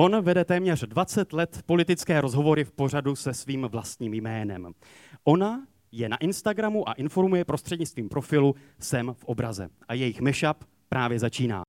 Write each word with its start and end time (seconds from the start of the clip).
On 0.00 0.20
vede 0.20 0.44
téměř 0.44 0.84
20 0.84 1.32
let 1.32 1.62
politické 1.66 2.20
rozhovory 2.20 2.64
v 2.64 2.72
pořadu 2.72 3.16
se 3.16 3.34
svým 3.34 3.64
vlastním 3.64 4.14
jménem. 4.14 4.72
Ona 5.24 5.66
je 5.92 6.08
na 6.08 6.16
Instagramu 6.16 6.88
a 6.88 6.92
informuje 6.92 7.44
prostřednictvím 7.44 8.08
profilu 8.08 8.54
Jsem 8.78 9.14
v 9.14 9.24
obraze. 9.24 9.68
A 9.88 9.94
jejich 9.94 10.20
mashup 10.20 10.64
právě 10.88 11.18
začíná. 11.18 11.62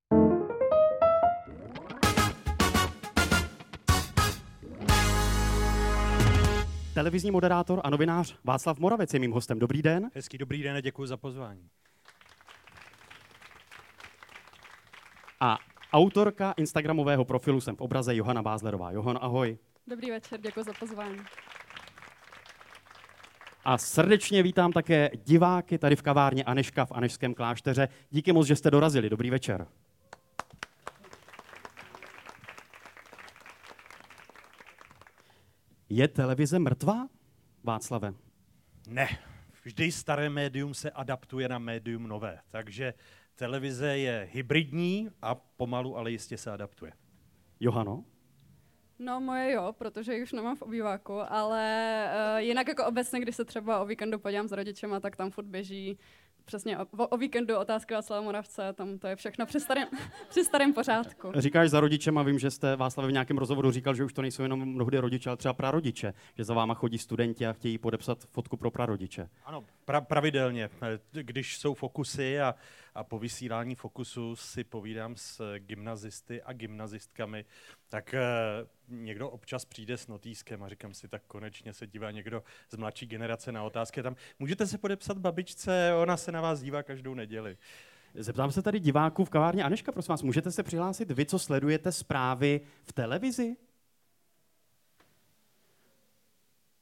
Televizní 6.94 7.32
moderátor 7.32 7.82
a 7.84 7.90
novinář 7.90 8.36
Václav 8.44 8.80
Moravec 8.80 9.14
je 9.14 9.20
mým 9.20 9.32
hostem. 9.32 9.60
Dobrý 9.60 9.82
den. 9.82 10.10
Hezký 10.16 10.38
dobrý 10.38 10.64
den 10.64 10.76
a 10.76 10.82
děkuji 10.82 11.06
za 11.06 11.18
pozvání. 11.18 11.70
A 15.40 15.58
autorka 15.94 16.54
Instagramového 16.58 17.26
profilu 17.26 17.62
Jsem 17.62 17.76
v 17.76 17.82
obraze 17.82 18.16
Johana 18.16 18.42
Bázlerová. 18.42 18.92
Johan, 18.92 19.20
ahoj. 19.22 19.58
Dobrý 19.88 20.12
večer, 20.12 20.42
děkuji 20.42 20.64
za 20.64 20.74
pozvání. 20.80 21.20
A 23.66 23.78
srdečně 23.78 24.44
vítám 24.44 24.72
také 24.72 25.10
diváky 25.26 25.78
tady 25.78 25.96
v 25.96 26.02
kavárně 26.02 26.44
Aneška 26.44 26.86
v 26.86 26.92
Anešském 26.92 27.34
klášteře. 27.34 27.88
Díky 28.10 28.34
moc, 28.34 28.48
že 28.48 28.56
jste 28.56 28.72
dorazili. 28.72 29.10
Dobrý 29.10 29.30
večer. 29.30 29.68
Je 35.90 36.08
televize 36.08 36.60
mrtvá, 36.60 37.08
Václave? 37.64 38.14
Ne. 38.88 39.08
Vždy 39.64 39.92
staré 39.92 40.30
médium 40.30 40.74
se 40.74 40.92
adaptuje 40.92 41.50
na 41.50 41.60
médium 41.60 42.08
nové. 42.08 42.40
Takže 42.50 42.94
televize 43.40 43.98
je 43.98 44.30
hybridní 44.32 45.10
a 45.22 45.36
pomalu, 45.36 45.98
ale 45.98 46.12
jistě 46.12 46.38
se 46.38 46.52
adaptuje. 46.52 46.92
Johano? 47.60 48.04
No 49.00 49.20
moje 49.22 49.52
jo, 49.52 49.74
protože 49.78 50.14
ji 50.14 50.24
už 50.24 50.32
nemám 50.32 50.56
v 50.56 50.62
obýváku, 50.62 51.14
ale 51.30 51.64
uh, 52.34 52.38
jinak 52.38 52.68
jako 52.68 52.86
obecně, 52.86 53.20
když 53.20 53.36
se 53.36 53.46
třeba 53.46 53.80
o 53.80 53.86
víkendu 53.86 54.20
podívám 54.20 54.48
s 54.48 54.52
rodičema, 54.52 55.00
tak 55.00 55.16
tam 55.16 55.32
furt 55.32 55.46
běží 55.46 55.98
přesně 56.50 56.78
o, 56.78 57.08
o 57.08 57.18
víkendu 57.18 57.58
otázky 57.58 57.94
Václava 57.94 58.22
Moravce, 58.22 58.74
tam 58.74 59.00
to 59.00 59.08
je 59.08 59.16
všechno 59.16 59.46
při 59.46 59.60
starém, 59.60 59.88
při 60.30 60.44
starém 60.44 60.74
pořádku. 60.74 61.32
Říkáš 61.36 61.70
za 61.70 61.80
rodičem 61.80 62.18
a 62.18 62.24
vím, 62.24 62.40
že 62.40 62.52
jste 62.52 62.76
Václav 62.76 63.08
v 63.08 63.12
nějakém 63.12 63.38
rozhovoru 63.38 63.72
říkal, 63.72 63.96
že 63.96 64.04
už 64.04 64.14
to 64.14 64.22
nejsou 64.22 64.44
jenom 64.44 64.66
mnohdy 64.66 64.98
rodiče, 64.98 65.30
ale 65.30 65.38
třeba 65.38 65.54
prarodiče, 65.54 66.14
že 66.38 66.44
za 66.44 66.54
váma 66.54 66.74
chodí 66.74 66.98
studenti 66.98 67.48
a 67.48 67.54
chtějí 67.54 67.78
podepsat 67.78 68.26
fotku 68.32 68.58
pro 68.58 68.72
prarodiče. 68.72 69.30
Ano, 69.46 69.64
pra, 69.86 70.02
pravidelně. 70.02 70.70
Když 71.12 71.58
jsou 71.58 71.74
fokusy 71.74 72.42
a, 72.42 72.56
a 73.00 73.04
po 73.04 73.20
vysílání 73.20 73.76
fokusu 73.76 74.36
si 74.36 74.64
povídám 74.64 75.16
s 75.16 75.58
gymnazisty 75.58 76.42
a 76.42 76.54
gymnazistkami, 76.54 77.46
tak 77.90 78.14
eh, 78.14 78.22
někdo 78.88 79.30
občas 79.30 79.66
přijde 79.66 79.98
s 79.98 80.08
notýskem 80.08 80.64
a 80.64 80.70
říkám 80.70 80.94
si, 80.94 81.08
tak 81.08 81.22
konečně 81.28 81.74
se 81.74 81.88
dívá 81.88 82.12
někdo 82.12 82.44
z 82.70 82.78
mladší 82.78 83.06
generace 83.06 83.52
na 83.52 83.64
otázky. 83.64 84.04
Tam 84.04 84.16
můžete 84.40 84.68
se 84.68 84.78
podepsat 84.78 85.18
babičce, 85.18 85.94
ona 86.02 86.18
se 86.18 86.32
na 86.32 86.42
vás 86.42 86.62
dívá 86.62 86.84
každou 86.84 87.14
neděli. 87.14 87.58
Zeptám 88.14 88.52
se 88.52 88.62
tady 88.62 88.80
diváků 88.80 89.26
v 89.26 89.30
kavárně 89.30 89.64
Aneška, 89.64 89.92
prosím 89.92 90.12
vás, 90.12 90.24
můžete 90.24 90.52
se 90.52 90.64
přihlásit 90.64 91.12
vy, 91.12 91.26
co 91.26 91.40
sledujete 91.40 91.92
zprávy 91.92 92.62
v 92.84 92.94
televizi? 92.94 93.56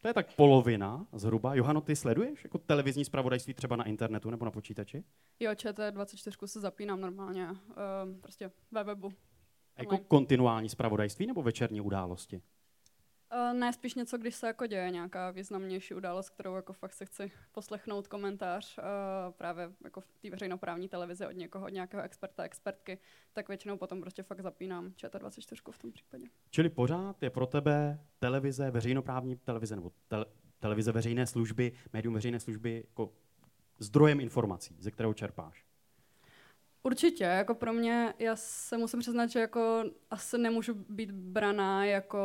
To 0.01 0.07
je 0.07 0.13
tak 0.13 0.35
polovina 0.35 1.07
zhruba. 1.13 1.55
Johano, 1.55 1.81
ty 1.81 1.95
sleduješ 1.95 2.43
jako 2.43 2.57
televizní 2.57 3.05
zpravodajství 3.05 3.53
třeba 3.53 3.75
na 3.75 3.83
internetu 3.83 4.29
nebo 4.29 4.45
na 4.45 4.51
počítači? 4.51 5.03
Jo, 5.39 5.51
ČT24 5.51 6.45
se 6.47 6.59
zapínám 6.59 7.01
normálně, 7.01 7.49
uh, 7.49 7.57
prostě 8.21 8.51
ve 8.71 8.83
webu. 8.83 9.13
Jako 9.77 9.97
kontinuální 9.97 10.69
zpravodajství 10.69 11.27
nebo 11.27 11.43
večerní 11.43 11.81
události? 11.81 12.41
Uh, 13.33 13.59
ne, 13.59 13.73
spíš 13.73 13.95
něco, 13.95 14.17
když 14.17 14.35
se 14.35 14.47
jako 14.47 14.65
děje 14.65 14.91
nějaká 14.91 15.31
významnější 15.31 15.93
událost, 15.93 16.29
kterou 16.29 16.55
jako 16.55 16.73
fakt 16.73 16.93
se 16.93 17.05
chci 17.05 17.31
poslechnout 17.51 18.07
komentář 18.07 18.77
uh, 18.77 18.83
právě 19.31 19.71
jako 19.83 20.01
v 20.01 20.07
té 20.21 20.29
veřejnoprávní 20.29 20.89
televizi 20.89 21.27
od 21.27 21.31
někoho, 21.31 21.65
od 21.65 21.69
nějakého 21.69 22.03
experta, 22.03 22.43
expertky, 22.43 22.99
tak 23.33 23.47
většinou 23.47 23.77
potom 23.77 24.01
prostě 24.01 24.23
fakt 24.23 24.41
zapínám 24.41 24.89
ČT24 24.89 25.71
v 25.71 25.79
tom 25.79 25.91
případě. 25.91 26.25
Čili 26.49 26.69
pořád 26.69 27.23
je 27.23 27.29
pro 27.29 27.45
tebe 27.45 27.99
televize, 28.19 28.71
veřejnoprávní 28.71 29.35
televize 29.35 29.75
nebo 29.75 29.91
te- 30.07 30.25
televize 30.59 30.91
veřejné 30.91 31.27
služby, 31.27 31.71
médium 31.93 32.13
veřejné 32.13 32.39
služby 32.39 32.83
jako 32.87 33.13
zdrojem 33.79 34.19
informací, 34.19 34.75
ze 34.79 34.91
kterého 34.91 35.13
čerpáš? 35.13 35.66
Určitě, 36.87 37.23
jako 37.23 37.55
pro 37.55 37.73
mě, 37.73 38.13
já 38.19 38.35
se 38.35 38.77
musím 38.77 38.99
přiznat, 38.99 39.27
že 39.27 39.39
jako 39.39 39.83
asi 40.11 40.37
nemůžu 40.37 40.73
být 40.89 41.11
braná 41.11 41.85
jako 41.85 42.19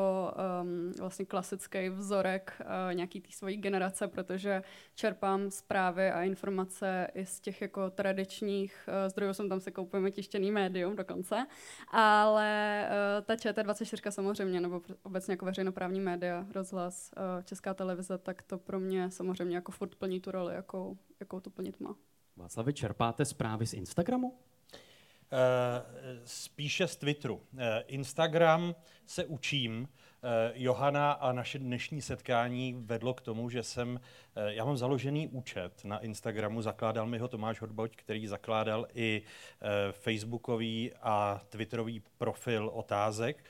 um, 0.62 0.92
vlastně 0.98 1.24
klasický 1.24 1.88
vzorek 1.88 2.60
uh, 2.60 2.94
nějaký 2.94 3.20
té 3.20 3.28
svojí 3.32 3.56
generace, 3.56 4.08
protože 4.08 4.62
čerpám 4.94 5.50
zprávy 5.50 6.10
a 6.10 6.22
informace 6.22 7.08
i 7.14 7.26
z 7.26 7.40
těch 7.40 7.62
jako 7.62 7.90
tradičních 7.90 8.88
uh, 8.88 9.10
zdrojů, 9.10 9.34
jsem 9.34 9.48
tam 9.48 9.60
se 9.60 9.70
koupujeme 9.70 10.10
tištěný 10.10 10.50
médium 10.50 10.96
dokonce, 10.96 11.46
ale 11.88 12.82
uh, 13.18 13.24
ta 13.24 13.34
ČT24 13.34 14.10
samozřejmě, 14.10 14.60
nebo 14.60 14.82
obecně 15.02 15.32
jako 15.32 15.44
veřejnoprávní 15.44 16.00
média, 16.00 16.46
rozhlas, 16.54 17.10
uh, 17.16 17.42
česká 17.44 17.74
televize, 17.74 18.18
tak 18.18 18.42
to 18.42 18.58
pro 18.58 18.80
mě 18.80 19.10
samozřejmě 19.10 19.56
jako 19.56 19.72
furt 19.72 19.94
plní 19.94 20.20
tu 20.20 20.30
roli, 20.30 20.54
jakou, 20.54 20.98
jakou 21.20 21.40
to 21.40 21.50
plnit 21.50 21.80
má. 21.80 21.94
Václavi, 22.36 22.72
čerpáte 22.72 23.24
zprávy 23.24 23.66
z 23.66 23.74
Instagramu? 23.74 24.38
Eh, 25.32 25.82
spíše 26.24 26.86
z 26.86 26.96
Twitteru. 26.96 27.40
Eh, 27.58 27.84
Instagram 27.86 28.74
se 29.06 29.24
učím. 29.24 29.88
Eh, 30.24 30.52
Johana 30.54 31.12
a 31.12 31.32
naše 31.32 31.58
dnešní 31.58 32.02
setkání 32.02 32.74
vedlo 32.78 33.14
k 33.14 33.20
tomu, 33.20 33.50
že 33.50 33.62
jsem, 33.62 34.00
já 34.46 34.64
mám 34.64 34.76
založený 34.76 35.28
účet 35.28 35.84
na 35.84 35.98
Instagramu, 35.98 36.62
zakládal 36.62 37.06
mi 37.06 37.18
ho 37.18 37.28
Tomáš 37.28 37.60
Hodboť, 37.60 37.96
který 37.96 38.26
zakládal 38.26 38.86
i 38.94 39.22
facebookový 39.90 40.92
a 41.02 41.40
twitterový 41.48 42.02
profil 42.18 42.70
otázek. 42.74 43.44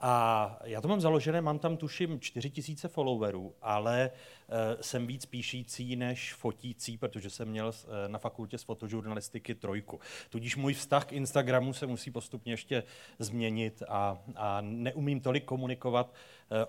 A 0.00 0.58
já 0.64 0.80
to 0.80 0.88
mám 0.88 1.00
založené, 1.00 1.40
mám 1.40 1.58
tam 1.58 1.76
tuším 1.76 2.20
4000 2.20 2.88
followerů, 2.88 3.54
ale 3.62 4.10
uh, 4.48 4.56
jsem 4.80 5.06
víc 5.06 5.26
píšící 5.26 5.96
než 5.96 6.34
fotící, 6.34 6.98
protože 6.98 7.30
jsem 7.30 7.48
měl 7.48 7.66
uh, 7.66 7.92
na 8.06 8.18
fakultě 8.18 8.58
z 8.58 8.62
fotožurnalistiky 8.62 9.54
trojku. 9.54 10.00
Tudíž 10.30 10.56
můj 10.56 10.74
vztah 10.74 11.06
k 11.06 11.12
Instagramu 11.12 11.72
se 11.72 11.86
musí 11.86 12.10
postupně 12.10 12.52
ještě 12.52 12.82
změnit 13.18 13.82
a, 13.88 14.18
a 14.36 14.60
neumím 14.60 15.20
tolik 15.20 15.44
komunikovat 15.44 16.14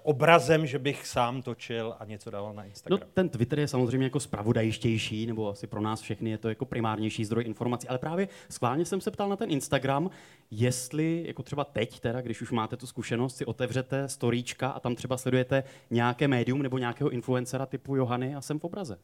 obrazem, 0.03 0.65
že 0.65 0.79
bych 0.79 1.07
sám 1.07 1.41
točil 1.41 1.95
a 1.99 2.05
něco 2.05 2.29
dával 2.31 2.53
na 2.53 2.63
Instagram. 2.63 2.99
No, 2.99 3.07
ten 3.13 3.29
Twitter 3.29 3.59
je 3.59 3.67
samozřejmě 3.67 4.05
jako 4.05 4.19
spravodajštější, 4.19 5.25
nebo 5.25 5.49
asi 5.49 5.67
pro 5.67 5.81
nás 5.81 6.01
všechny 6.01 6.29
je 6.29 6.37
to 6.37 6.49
jako 6.49 6.65
primárnější 6.65 7.25
zdroj 7.25 7.43
informací, 7.45 7.87
ale 7.87 7.97
právě 7.97 8.27
schválně 8.49 8.85
jsem 8.85 9.01
se 9.01 9.11
ptal 9.11 9.29
na 9.29 9.35
ten 9.35 9.51
Instagram, 9.51 10.09
jestli 10.51 11.23
jako 11.27 11.43
třeba 11.43 11.63
teď, 11.63 11.99
teda, 11.99 12.21
když 12.21 12.41
už 12.41 12.51
máte 12.51 12.77
tu 12.77 12.87
zkušenost, 12.87 13.37
si 13.37 13.45
otevřete 13.45 14.09
storíčka 14.09 14.69
a 14.69 14.79
tam 14.79 14.95
třeba 14.95 15.17
sledujete 15.17 15.63
nějaké 15.89 16.27
médium 16.27 16.61
nebo 16.61 16.77
nějakého 16.77 17.09
influencera 17.09 17.65
typu 17.65 17.95
Johany 17.95 18.35
a 18.35 18.41
jsem 18.41 18.59
v 18.59 18.63
obraze. 18.63 18.99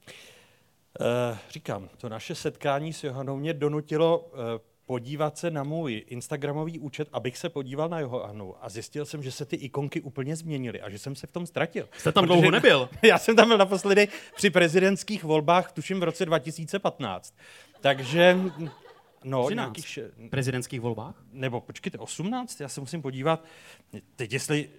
Uh, 0.99 1.37
říkám, 1.49 1.89
to 1.97 2.09
naše 2.09 2.35
setkání 2.35 2.93
s 2.93 3.03
Johanou 3.03 3.37
mě 3.37 3.53
donutilo 3.53 4.19
uh, 4.19 4.39
podívat 4.93 5.37
se 5.37 5.51
na 5.51 5.63
můj 5.63 6.03
Instagramový 6.07 6.79
účet, 6.79 7.07
abych 7.11 7.37
se 7.37 7.49
podíval 7.49 7.89
na 7.89 7.99
Johanu 7.99 8.55
a 8.61 8.69
zjistil 8.69 9.05
jsem, 9.05 9.23
že 9.23 9.31
se 9.31 9.45
ty 9.45 9.55
ikonky 9.55 10.01
úplně 10.01 10.35
změnily 10.35 10.81
a 10.81 10.89
že 10.89 10.99
jsem 10.99 11.15
se 11.15 11.27
v 11.27 11.31
tom 11.31 11.45
ztratil. 11.45 11.89
Jste 11.97 12.11
tam 12.11 12.25
dlouho 12.25 12.51
nebyl? 12.51 12.89
Já 13.03 13.17
jsem 13.17 13.35
tam 13.35 13.47
byl 13.47 13.57
naposledy 13.57 14.07
při 14.35 14.49
prezidentských 14.49 15.23
volbách, 15.23 15.71
tuším 15.71 15.99
v 15.99 16.03
roce 16.03 16.25
2015. 16.25 17.33
Takže 17.81 18.37
No, 19.23 19.45
13. 19.45 19.55
nějakých... 19.55 19.99
prezidentských 20.29 20.81
volbách? 20.81 21.15
Nebo 21.31 21.61
počkejte, 21.61 21.97
18? 21.97 22.61
Já 22.61 22.67
se 22.67 22.81
musím 22.81 23.01
podívat. 23.01 23.45
Teď 24.15 24.33
jestli... 24.33 24.69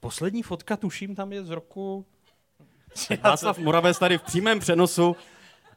Poslední 0.00 0.42
fotka, 0.42 0.76
tuším, 0.76 1.14
tam 1.14 1.32
je 1.32 1.44
z 1.44 1.50
roku... 1.50 2.06
Václav 3.22 3.58
Moravec 3.58 3.98
tady 3.98 4.18
v 4.18 4.22
přímém 4.22 4.60
přenosu 4.60 5.16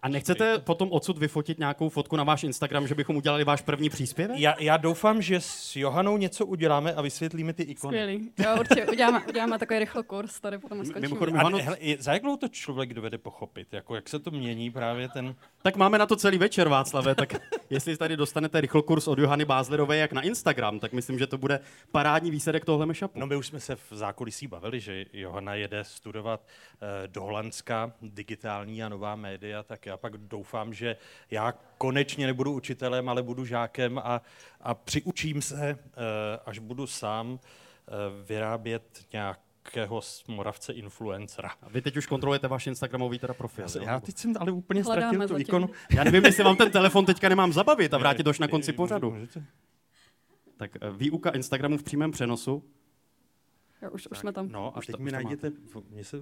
a 0.07 0.09
nechcete 0.09 0.59
potom 0.59 0.91
odsud 0.91 1.17
vyfotit 1.17 1.59
nějakou 1.59 1.89
fotku 1.89 2.15
na 2.15 2.23
váš 2.23 2.43
Instagram, 2.43 2.87
že 2.87 2.95
bychom 2.95 3.17
udělali 3.17 3.43
váš 3.43 3.61
první 3.61 3.89
příspěvek? 3.89 4.39
Já, 4.39 4.55
já 4.59 4.77
doufám, 4.77 5.21
že 5.21 5.41
s 5.41 5.75
Johanou 5.75 6.17
něco 6.17 6.45
uděláme 6.45 6.93
a 6.93 7.01
vysvětlíme 7.01 7.53
ty 7.53 7.63
ikony. 7.63 7.97
Skvělý. 7.97 8.31
Jo, 8.37 8.55
určitě. 8.59 8.85
Uděláme, 8.85 9.25
uděláme 9.27 9.59
takový 9.59 9.79
rychle 9.79 10.03
kurz, 10.03 10.39
tady 10.39 10.57
potom 10.57 10.85
skočíme. 10.85 10.99
Mimochodem, 10.99 11.37
a, 11.37 11.39
hele, 11.39 11.77
za 11.99 12.13
jak 12.13 12.21
dlouho 12.21 12.37
to 12.37 12.47
člověk 12.47 12.93
dovede 12.93 13.17
pochopit? 13.17 13.73
Jako, 13.73 13.95
jak 13.95 14.09
se 14.09 14.19
to 14.19 14.31
mění 14.31 14.71
právě 14.71 15.09
ten... 15.09 15.35
Tak 15.61 15.75
máme 15.75 15.97
na 15.97 16.05
to 16.05 16.15
celý 16.15 16.37
večer, 16.37 16.67
Václave, 16.67 17.15
tak 17.15 17.33
jestli 17.69 17.97
tady 17.97 18.17
dostanete 18.17 18.61
rychlokurs 18.61 19.07
od 19.07 19.19
Johany 19.19 19.45
Bázlerové 19.45 19.97
jak 19.97 20.11
na 20.11 20.21
Instagram, 20.21 20.79
tak 20.79 20.93
myslím, 20.93 21.19
že 21.19 21.27
to 21.27 21.37
bude 21.37 21.59
parádní 21.91 22.31
výsledek 22.31 22.65
tohle 22.65 22.85
mešapu. 22.85 23.19
No 23.19 23.27
my 23.27 23.35
už 23.35 23.47
jsme 23.47 23.59
se 23.59 23.75
v 23.75 23.91
zákulisí 23.91 24.47
bavili, 24.47 24.79
že 24.79 25.05
Johana 25.13 25.53
jede 25.55 25.83
studovat 25.83 26.41
uh, 26.45 26.87
do 27.07 27.21
Holandska 27.21 27.93
digitální 28.01 28.83
a 28.83 28.89
nová 28.89 29.15
média, 29.15 29.63
tak 29.63 29.85
já 29.85 29.96
pak 29.97 30.17
doufám, 30.17 30.73
že 30.73 30.97
já 31.31 31.53
konečně 31.77 32.27
nebudu 32.27 32.53
učitelem, 32.53 33.09
ale 33.09 33.23
budu 33.23 33.45
žákem 33.45 33.97
a, 33.97 34.21
a 34.61 34.73
přiučím 34.73 35.41
se, 35.41 35.75
uh, 35.75 36.01
až 36.45 36.59
budu 36.59 36.87
sám 36.87 37.39
vyrábět 38.25 39.05
nějakého 39.13 40.01
moravce 40.27 40.73
influencera. 40.73 41.49
A 41.61 41.69
vy 41.69 41.81
teď 41.81 41.97
už 41.97 42.05
kontrolujete 42.05 42.47
váš 42.47 42.67
Instagramový 42.67 43.19
teda 43.19 43.33
profil. 43.33 43.61
Já, 43.63 43.69
se, 43.69 43.83
já 43.83 43.99
teď 43.99 44.17
jsem 44.17 44.33
ale 44.39 44.51
úplně 44.51 44.83
Hledáme 44.83 45.13
ztratil 45.13 45.35
tu 45.35 45.41
ikonu. 45.41 45.69
Já 45.95 46.03
nevím, 46.03 46.25
jestli 46.25 46.43
vám 46.43 46.55
ten 46.55 46.71
telefon 46.71 47.05
teďka 47.05 47.29
nemám 47.29 47.53
zabavit 47.53 47.93
a 47.93 47.97
vrátit 47.97 48.27
až 48.27 48.39
na 48.39 48.47
konci 48.47 48.73
pořadu. 48.73 49.11
Můžete? 49.11 49.43
Tak 50.57 50.71
eh, 50.75 50.91
výuka 50.91 51.29
Instagramu 51.29 51.77
v 51.77 51.83
přímém 51.83 52.11
přenosu. 52.11 52.63
Jo, 53.81 53.91
už, 53.91 54.07
už 54.07 54.17
jsme 54.17 54.33
tam. 54.33 54.49
No 54.51 54.75
a 54.75 54.77
Už 54.77 54.85
teď 54.85 54.97
mi 54.97 55.11
najděte, 55.11 55.51
mně 55.89 56.03
se 56.03 56.17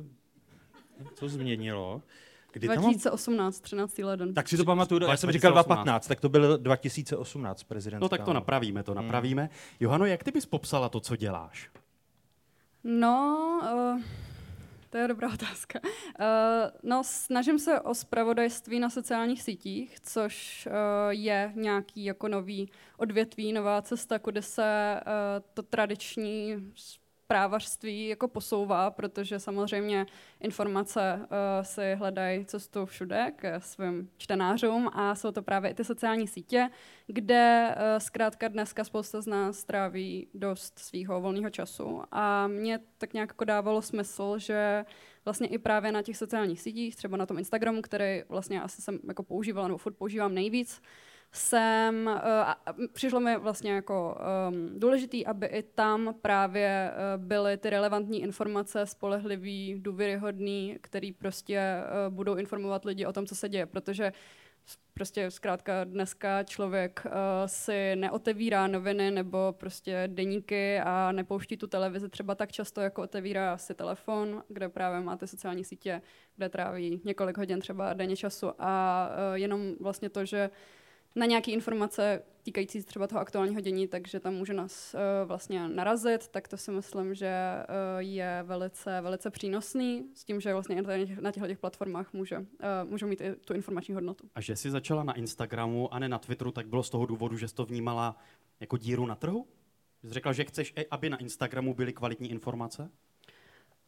co 1.14 1.30
změnilo. 1.30 2.02
Kdy 2.56 2.68
tam 2.68 2.76
mám 2.76 2.84
2018, 2.84 3.60
13. 3.60 3.98
leden. 3.98 4.34
Tak 4.34 4.48
si 4.48 4.58
to 4.58 4.66
pamatuju, 4.66 5.02
já 5.02 5.18
jsem 5.18 5.30
2018. 5.30 5.34
říkal 5.34 5.52
2015, 5.52 6.08
tak 6.08 6.20
to 6.20 6.30
byl 6.30 6.58
2018 6.58 7.64
prezident. 7.64 8.00
No 8.00 8.10
tak 8.10 8.24
to 8.24 8.34
napravíme, 8.34 8.84
to 8.84 8.94
napravíme. 8.94 9.50
Johano, 9.80 10.06
jak 10.06 10.24
ty 10.24 10.32
bys 10.32 10.46
popsala 10.46 10.90
to, 10.90 11.00
co 11.00 11.16
děláš? 11.16 11.70
No, 12.84 13.60
uh, 13.74 14.02
to 14.90 14.98
je 14.98 15.08
dobrá 15.08 15.34
otázka. 15.34 15.80
Uh, 15.84 15.86
no, 16.84 17.02
snažím 17.06 17.60
se 17.60 17.82
o 17.82 17.94
spravodajství 17.94 18.80
na 18.80 18.90
sociálních 18.90 19.42
sítích, 19.42 20.00
což 20.00 20.68
uh, 20.68 20.74
je 21.10 21.52
nějaký 21.56 22.06
jako 22.06 22.28
nový 22.28 22.72
odvětví, 22.98 23.54
nová 23.54 23.82
cesta, 23.82 24.20
kudy 24.20 24.42
se 24.42 25.00
uh, 25.02 25.46
to 25.54 25.64
tradiční 25.64 26.56
právařství 27.28 28.08
jako 28.08 28.28
posouvá, 28.28 28.92
protože 28.92 29.40
samozřejmě 29.40 30.06
informace 30.40 31.20
uh, 31.20 31.28
si 31.62 31.96
hledají 31.96 32.46
cestu 32.46 32.86
všude 32.86 33.32
k 33.36 33.60
svým 33.60 34.10
čtenářům 34.18 34.90
a 34.94 35.16
jsou 35.16 35.32
to 35.32 35.42
právě 35.42 35.72
i 35.72 35.74
ty 35.74 35.84
sociální 35.84 36.28
sítě, 36.28 36.70
kde 37.08 37.76
uh, 37.76 38.00
zkrátka 38.00 38.48
dneska 38.48 38.84
spousta 38.84 39.22
z 39.22 39.28
nás 39.28 39.64
tráví 39.64 40.28
dost 40.34 40.80
svého 40.80 41.22
volného 41.22 41.50
času. 41.50 42.02
A 42.12 42.48
mě 42.48 42.80
tak 42.98 43.14
nějak 43.14 43.30
jako 43.30 43.46
dávalo 43.46 43.82
smysl, 43.82 44.38
že 44.38 44.86
vlastně 45.26 45.48
i 45.48 45.58
právě 45.58 45.92
na 45.92 46.02
těch 46.02 46.18
sociálních 46.18 46.62
sítích, 46.62 46.96
třeba 46.96 47.18
na 47.18 47.26
tom 47.26 47.38
Instagramu, 47.38 47.82
který 47.82 48.24
vlastně 48.30 48.62
asi 48.62 48.82
jsem 48.82 49.00
jako 49.08 49.24
používala, 49.24 49.68
nebo 49.68 49.78
furt 49.78 49.94
používám 49.94 50.34
nejvíc, 50.34 50.82
jsem, 51.36 52.06
uh, 52.08 52.22
a 52.26 52.58
přišlo 52.94 53.20
mi 53.20 53.38
vlastně 53.38 53.72
jako 53.72 54.18
um, 54.50 54.80
důležitý, 54.80 55.26
aby 55.26 55.46
i 55.46 55.64
tam 55.64 56.16
právě 56.22 56.92
uh, 56.92 57.24
byly 57.24 57.58
ty 57.58 57.70
relevantní 57.70 58.22
informace, 58.22 58.86
spolehlivý, 58.86 59.80
důvěryhodný, 59.80 60.78
který 60.82 61.12
prostě 61.12 61.62
uh, 62.08 62.14
budou 62.14 62.36
informovat 62.36 62.86
lidi 62.86 63.06
o 63.06 63.14
tom, 63.14 63.26
co 63.26 63.36
se 63.36 63.50
děje, 63.50 63.66
protože 63.66 64.14
prostě 64.94 65.32
zkrátka 65.32 65.84
dneska 65.84 66.44
člověk 66.44 67.02
uh, 67.06 67.12
si 67.46 67.96
neotevírá 67.96 68.68
noviny 68.68 69.12
nebo 69.12 69.56
prostě 69.58 70.04
deníky 70.08 70.80
a 70.80 71.12
nepouští 71.12 71.58
tu 71.58 71.68
televizi 71.68 72.10
třeba 72.10 72.36
tak 72.36 72.52
často, 72.52 72.82
jako 72.82 73.02
otevírá 73.02 73.58
si 73.58 73.74
telefon, 73.74 74.44
kde 74.48 74.70
právě 74.70 75.00
má 75.00 75.18
ty 75.18 75.28
sociální 75.28 75.64
sítě, 75.64 76.02
kde 76.36 76.50
tráví 76.50 77.02
několik 77.04 77.38
hodin 77.38 77.60
třeba 77.60 77.94
denně 77.94 78.16
času 78.16 78.52
a 78.60 79.10
uh, 79.10 79.36
jenom 79.38 79.76
vlastně 79.80 80.10
to, 80.10 80.26
že 80.26 80.50
na 81.16 81.26
nějaké 81.26 81.52
informace 81.52 82.22
týkající 82.44 82.82
se 82.82 82.88
třeba 82.88 83.08
toho 83.08 83.22
aktuálního 83.22 83.62
dění, 83.62 83.88
takže 83.88 84.20
tam 84.20 84.34
může 84.34 84.54
nás 84.54 84.94
uh, 84.94 85.28
vlastně 85.28 85.68
narazit, 85.68 86.28
tak 86.28 86.48
to 86.48 86.58
si 86.58 86.72
myslím, 86.72 87.16
že 87.16 87.34
uh, 87.60 88.00
je 88.00 88.44
velice, 88.44 89.02
velice 89.02 89.30
přínosný 89.30 90.06
s 90.14 90.24
tím, 90.24 90.42
že 90.42 90.54
vlastně 90.54 90.82
na 90.82 90.98
těch, 90.98 91.20
na 91.20 91.32
těchto 91.32 91.48
těch 91.48 91.60
platformách 91.60 92.14
může, 92.14 92.38
uh, 92.38 92.46
můžou 92.84 93.08
mít 93.08 93.22
i 93.22 93.36
tu 93.36 93.54
informační 93.54 93.94
hodnotu. 93.94 94.30
A 94.36 94.42
že 94.42 94.56
jsi 94.56 94.72
začala 94.72 95.04
na 95.04 95.14
Instagramu 95.14 95.94
a 95.94 96.00
ne 96.00 96.10
na 96.10 96.20
Twitteru, 96.20 96.52
tak 96.52 96.68
bylo 96.68 96.84
z 96.84 96.90
toho 96.90 97.06
důvodu, 97.06 97.38
že 97.38 97.48
jsi 97.48 97.56
to 97.56 97.66
vnímala 97.66 98.18
jako 98.60 98.78
díru 98.78 99.06
na 99.06 99.16
trhu? 99.16 99.48
Jsi 100.04 100.14
řekla, 100.14 100.34
že 100.34 100.44
chceš, 100.44 100.74
i 100.78 100.88
aby 100.88 101.10
na 101.10 101.18
Instagramu 101.18 101.74
byly 101.74 101.94
kvalitní 101.94 102.32
informace? 102.32 102.92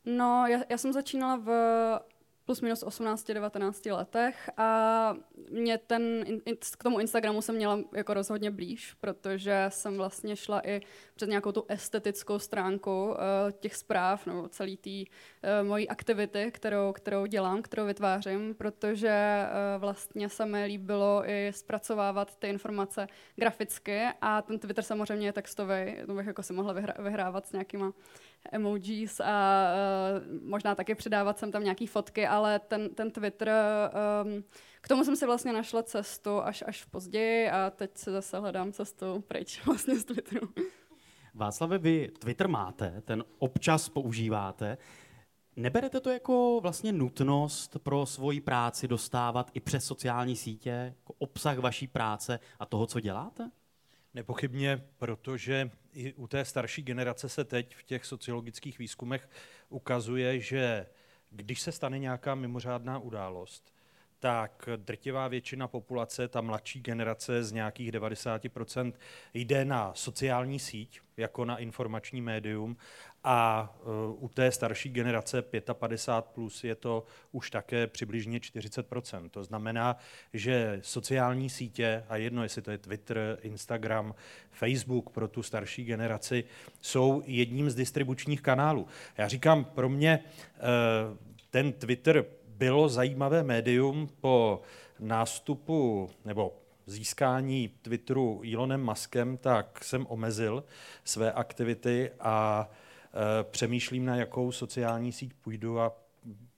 No, 0.06 0.48
já, 0.48 0.60
já 0.70 0.78
jsem 0.78 0.94
začínala 0.94 1.38
v 1.38 1.50
plus 2.48 2.62
minus 2.62 2.84
18-19 2.84 3.96
letech 3.96 4.50
a 4.58 5.14
mě 5.50 5.78
ten, 5.78 6.26
k 6.78 6.84
tomu 6.84 7.00
Instagramu 7.00 7.42
jsem 7.42 7.56
měla 7.56 7.80
jako 7.96 8.14
rozhodně 8.14 8.52
blíž, 8.52 8.94
protože 8.94 9.66
jsem 9.70 9.98
vlastně 9.98 10.36
šla 10.36 10.68
i 10.68 10.82
přes 11.16 11.30
nějakou 11.30 11.52
tu 11.52 11.66
estetickou 11.68 12.40
stránku 12.40 13.08
uh, 13.10 13.16
těch 13.60 13.76
zpráv 13.76 14.26
nebo 14.26 14.48
celý 14.48 14.78
té 14.78 14.90
uh, 14.90 15.68
mojí 15.68 15.90
aktivity, 15.90 16.52
kterou, 16.52 16.94
kterou 16.94 17.26
dělám, 17.26 17.62
kterou 17.62 17.86
vytvářím, 17.86 18.56
protože 18.56 19.46
uh, 19.46 19.82
vlastně 19.82 20.30
se 20.30 20.46
mi 20.46 20.66
líbilo 20.66 21.30
i 21.30 21.52
zpracovávat 21.54 22.36
ty 22.36 22.48
informace 22.48 23.08
graficky 23.36 24.02
a 24.22 24.42
ten 24.42 24.60
Twitter 24.60 24.84
samozřejmě 24.84 25.28
je 25.28 25.34
textový, 25.34 25.96
to 26.06 26.14
bych 26.14 26.28
jako 26.28 26.44
si 26.44 26.54
mohla 26.54 26.76
vyhrávat 27.00 27.48
s 27.48 27.52
nějakýma 27.52 27.94
emojis 28.52 29.20
a 29.20 29.68
uh, 30.18 30.50
možná 30.50 30.76
taky 30.76 30.96
přidávat 30.96 31.40
sem 31.40 31.52
tam 31.52 31.64
nějaký 31.64 31.88
fotky, 31.88 32.28
ale 32.28 32.60
ten, 32.60 32.90
ten 32.96 33.12
Twitter, 33.12 33.52
um, 34.26 34.44
k 34.82 34.88
tomu 34.88 35.04
jsem 35.04 35.16
si 35.16 35.26
vlastně 35.26 35.54
našla 35.54 35.84
cestu 35.84 36.42
až, 36.42 36.64
až 36.68 36.86
později 36.86 37.50
a 37.50 37.70
teď 37.70 37.98
si 37.98 38.12
zase 38.12 38.40
hledám 38.40 38.72
cestu 38.72 39.24
pryč 39.28 39.62
vlastně 39.66 39.96
z 39.96 40.06
Twitteru. 40.06 40.50
Václave, 41.34 41.78
vy 41.78 42.12
Twitter 42.20 42.48
máte, 42.48 43.02
ten 43.06 43.24
občas 43.40 43.90
používáte. 43.90 44.78
Neberete 45.56 46.00
to 46.00 46.10
jako 46.10 46.60
vlastně 46.62 46.92
nutnost 46.94 47.78
pro 47.84 48.06
svoji 48.06 48.42
práci 48.42 48.88
dostávat 48.88 49.52
i 49.54 49.60
přes 49.60 49.86
sociální 49.86 50.36
sítě 50.36 50.70
jako 50.70 51.14
obsah 51.18 51.58
vaší 51.58 51.88
práce 51.88 52.40
a 52.60 52.66
toho, 52.66 52.88
co 52.88 53.00
děláte? 53.00 53.52
Nepochybně, 54.18 54.84
protože 54.98 55.70
i 55.94 56.14
u 56.14 56.28
té 56.28 56.46
starší 56.46 56.82
generace 56.82 57.30
se 57.30 57.44
teď 57.44 57.76
v 57.76 57.84
těch 57.84 58.06
sociologických 58.06 58.80
výzkumech 58.80 59.30
ukazuje, 59.70 60.40
že 60.40 60.86
když 61.32 61.62
se 61.62 61.72
stane 61.72 62.00
nějaká 62.00 62.36
mimořádná 62.36 63.00
událost, 63.00 63.74
tak 64.20 64.70
drtivá 64.76 65.28
většina 65.28 65.68
populace, 65.68 66.28
ta 66.28 66.42
mladší 66.42 66.82
generace 66.82 67.44
z 67.44 67.52
nějakých 67.52 67.92
90%, 67.92 68.94
jde 69.34 69.66
na 69.66 69.94
sociální 69.94 70.60
síť, 70.60 71.02
jako 71.18 71.46
na 71.46 71.58
informační 71.58 72.22
médium, 72.22 72.78
a 73.30 73.70
uh, 74.10 74.24
u 74.24 74.28
té 74.28 74.52
starší 74.52 74.90
generace 74.90 75.42
55 75.74 76.34
plus 76.34 76.64
je 76.64 76.76
to 76.76 77.04
už 77.32 77.50
také 77.50 77.88
přibližně 77.88 78.40
40%. 78.40 79.30
To 79.30 79.44
znamená, 79.44 79.98
že 80.34 80.80
sociální 80.84 81.50
sítě, 81.50 82.04
a 82.10 82.18
jedno 82.18 82.44
jestli 82.44 82.62
to 82.62 82.72
je 82.72 82.78
Twitter, 82.78 83.38
Instagram, 83.42 84.16
Facebook 84.52 85.10
pro 85.10 85.28
tu 85.28 85.44
starší 85.44 85.84
generaci, 85.86 86.44
jsou 86.82 87.24
jedním 87.26 87.70
z 87.70 87.76
distribučních 87.76 88.42
kanálů. 88.42 88.88
Já 89.18 89.28
říkám, 89.28 89.66
pro 89.66 89.90
mě 89.90 90.20
uh, 90.24 91.18
ten 91.50 91.74
Twitter 91.74 92.26
bylo 92.48 92.90
zajímavé 92.90 93.44
médium 93.44 94.10
po 94.22 94.62
nástupu 95.00 96.10
nebo 96.26 96.58
získání 96.86 97.70
Twitteru 97.82 98.42
Elonem 98.54 98.86
Muskem, 98.86 99.38
tak 99.38 99.84
jsem 99.84 100.06
omezil 100.10 100.64
své 101.04 101.32
aktivity 101.32 102.12
a 102.20 102.70
přemýšlím, 103.44 104.06
na 104.06 104.16
jakou 104.16 104.52
sociální 104.52 105.12
síť 105.12 105.34
půjdu 105.34 105.80
a 105.80 105.92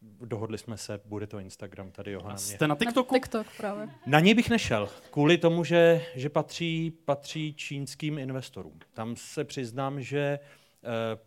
dohodli 0.02 0.58
jsme 0.58 0.78
se, 0.78 1.00
bude 1.06 1.28
to 1.28 1.40
Instagram, 1.40 1.92
tady 1.92 2.12
Johana. 2.12 2.38
Jste 2.38 2.68
na 2.68 2.76
TikToku? 2.76 3.14
Na 3.14 3.20
TikTok 3.20 3.48
právě. 3.58 3.90
Na 4.06 4.20
něj 4.20 4.34
bych 4.34 4.50
nešel, 4.50 4.90
kvůli 5.12 5.38
tomu, 5.38 5.64
že, 5.64 6.06
že 6.16 6.30
patří, 6.30 6.92
patří 7.06 7.54
čínským 7.54 8.18
investorům. 8.18 8.80
Tam 8.94 9.16
se 9.16 9.44
přiznám, 9.44 10.02
že 10.02 10.40
eh, 10.84 11.20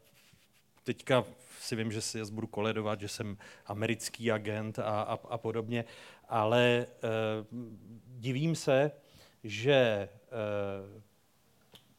teďka 0.85 1.25
si 1.61 1.77
vím, 1.77 1.93
že 1.93 2.01
si 2.01 2.19
já 2.19 2.25
budu 2.33 2.47
koledovat, 2.47 3.01
že 3.01 3.09
jsem 3.09 3.37
americký 3.67 4.33
agent 4.33 4.79
a, 4.79 4.83
a, 4.83 5.19
a 5.29 5.39
podobně, 5.39 5.85
ale 6.29 6.87
eh, 6.87 7.09
divím 8.07 8.57
se, 8.57 8.91
že 9.45 9.73
eh, 9.73 11.03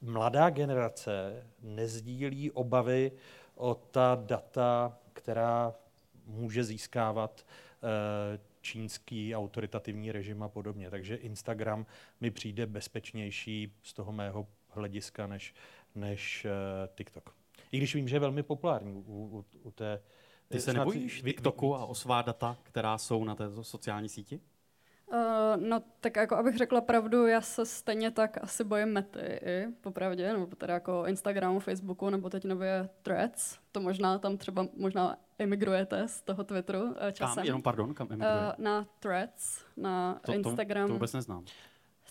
mladá 0.04 0.50
generace 0.50 1.48
nezdílí 1.62 2.52
obavy 2.52 3.12
o 3.56 3.76
ta 3.76 4.18
data, 4.26 4.98
která 5.14 5.74
může 6.26 6.64
získávat 6.64 7.46
eh, 7.46 8.40
čínský 8.62 9.36
autoritativní 9.36 10.12
režim 10.12 10.44
a 10.44 10.50
podobně. 10.50 10.90
Takže 10.90 11.16
Instagram 11.16 11.86
mi 12.22 12.32
přijde 12.32 12.66
bezpečnější 12.66 13.74
z 13.84 13.94
toho 13.94 14.12
mého 14.12 14.48
hlediska 14.70 15.28
než, 15.28 15.54
než 15.96 16.46
uh, 16.46 16.96
TikTok. 16.96 17.36
I 17.72 17.78
když 17.78 17.96
vím, 17.96 18.08
že 18.08 18.16
je 18.16 18.20
velmi 18.20 18.44
populární 18.44 18.94
u, 18.94 19.04
u, 19.08 19.46
u 19.64 19.72
té... 19.72 20.02
Ty 20.48 20.62
se 20.62 20.74
nebojíš 20.74 21.22
TikToku 21.22 21.76
a 21.76 21.86
o 21.86 21.96
svá 21.96 22.22
data, 22.22 22.58
která 22.64 22.98
jsou 22.98 23.24
na 23.24 23.36
této 23.36 23.64
sociální 23.64 24.10
síti? 24.10 24.40
Uh, 25.14 25.62
no, 25.62 25.82
tak 26.00 26.16
jako 26.16 26.36
abych 26.36 26.58
řekla 26.58 26.82
pravdu, 26.82 27.28
já 27.28 27.42
se 27.42 27.66
stejně 27.66 28.12
tak 28.12 28.38
asi 28.44 28.64
bojím 28.64 28.88
mety 28.88 29.40
i, 29.46 29.68
popravdě, 29.82 30.34
nebo 30.34 30.46
teda 30.46 30.74
jako 30.74 31.04
Instagramu, 31.08 31.60
Facebooku, 31.60 32.10
nebo 32.10 32.30
teď 32.30 32.46
nově 32.46 32.90
Threads. 33.02 33.58
To 33.72 33.82
možná 33.82 34.18
tam 34.18 34.38
třeba 34.38 34.68
možná 34.78 35.18
emigrujete 35.40 36.08
z 36.08 36.22
toho 36.22 36.44
Twitteru 36.44 36.82
uh, 36.84 36.92
časem. 37.12 37.36
Kam? 37.36 37.46
Jenom 37.46 37.62
pardon, 37.62 37.94
kam 37.94 38.08
emigruje? 38.08 38.34
Uh, 38.34 38.52
na 38.58 38.88
Threads, 39.00 39.66
na 39.78 40.14
to, 40.14 40.32
to, 40.32 40.38
Instagram. 40.38 40.88
to 40.88 40.94
vůbec 40.94 41.14
neznám. 41.14 41.46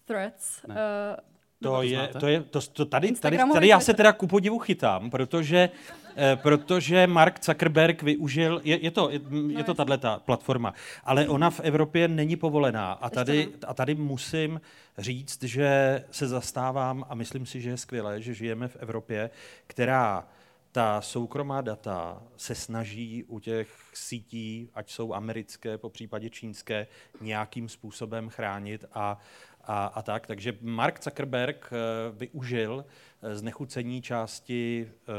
Threads. 0.05 0.63
Ne. 0.67 0.75
Uh, 0.75 1.32
To 1.63 1.83
je, 1.83 1.97
znáte? 1.97 2.19
to 2.19 2.27
je, 2.27 2.41
to, 2.41 2.61
to 2.61 2.85
tady, 2.85 3.13
tady, 3.13 3.39
tady 3.53 3.69
já 3.69 3.81
se 3.81 3.95
teda 3.95 4.13
ku 4.13 4.27
podivu 4.27 4.59
chytám, 4.59 5.11
protože, 5.11 5.71
eh, 6.17 6.37
protože 6.43 7.07
Mark 7.07 7.45
Zuckerberg 7.45 8.03
využil, 8.03 8.61
je, 8.65 8.85
je 8.85 8.91
to, 8.91 9.11
je, 9.11 9.21
je 9.49 9.65
to 9.65 9.75
tahle 9.75 9.99
ta 9.99 10.19
platforma, 10.19 10.75
ale 11.05 11.29
ona 11.29 11.51
v 11.51 11.61
Evropě 11.61 12.09
není 12.09 12.37
povolená. 12.37 12.93
A 12.93 13.11
tady, 13.11 13.49
a 13.67 13.75
tady 13.75 13.95
musím 13.95 14.61
říct, 14.99 15.43
že 15.43 16.05
se 16.11 16.29
zastávám 16.29 17.05
a 17.09 17.15
myslím 17.15 17.47
si, 17.47 17.61
že 17.61 17.71
je 17.71 17.77
skvělé, 17.77 18.23
že 18.23 18.35
žijeme 18.35 18.69
v 18.69 18.77
Evropě, 18.77 19.31
která 19.67 20.25
ta 20.73 21.01
soukromá 21.01 21.61
data 21.61 22.23
se 22.37 22.55
snaží 22.55 23.25
u 23.25 23.41
těch 23.41 23.69
sítí, 23.95 24.71
ať 24.75 24.91
jsou 24.91 25.15
americké, 25.15 25.79
po 25.79 25.91
případě 25.91 26.31
čínské, 26.31 26.87
nějakým 27.21 27.69
způsobem 27.69 28.29
chránit 28.29 28.85
a, 28.95 29.19
a, 29.65 29.87
a 29.87 30.03
tak. 30.03 30.27
Takže 30.27 30.59
Mark 30.61 31.03
Zuckerberg 31.05 31.71
eh, 31.73 31.77
využil 32.13 32.85
eh, 33.23 33.37
znechucení 33.37 34.03
části 34.03 34.89
uh, 35.09 35.15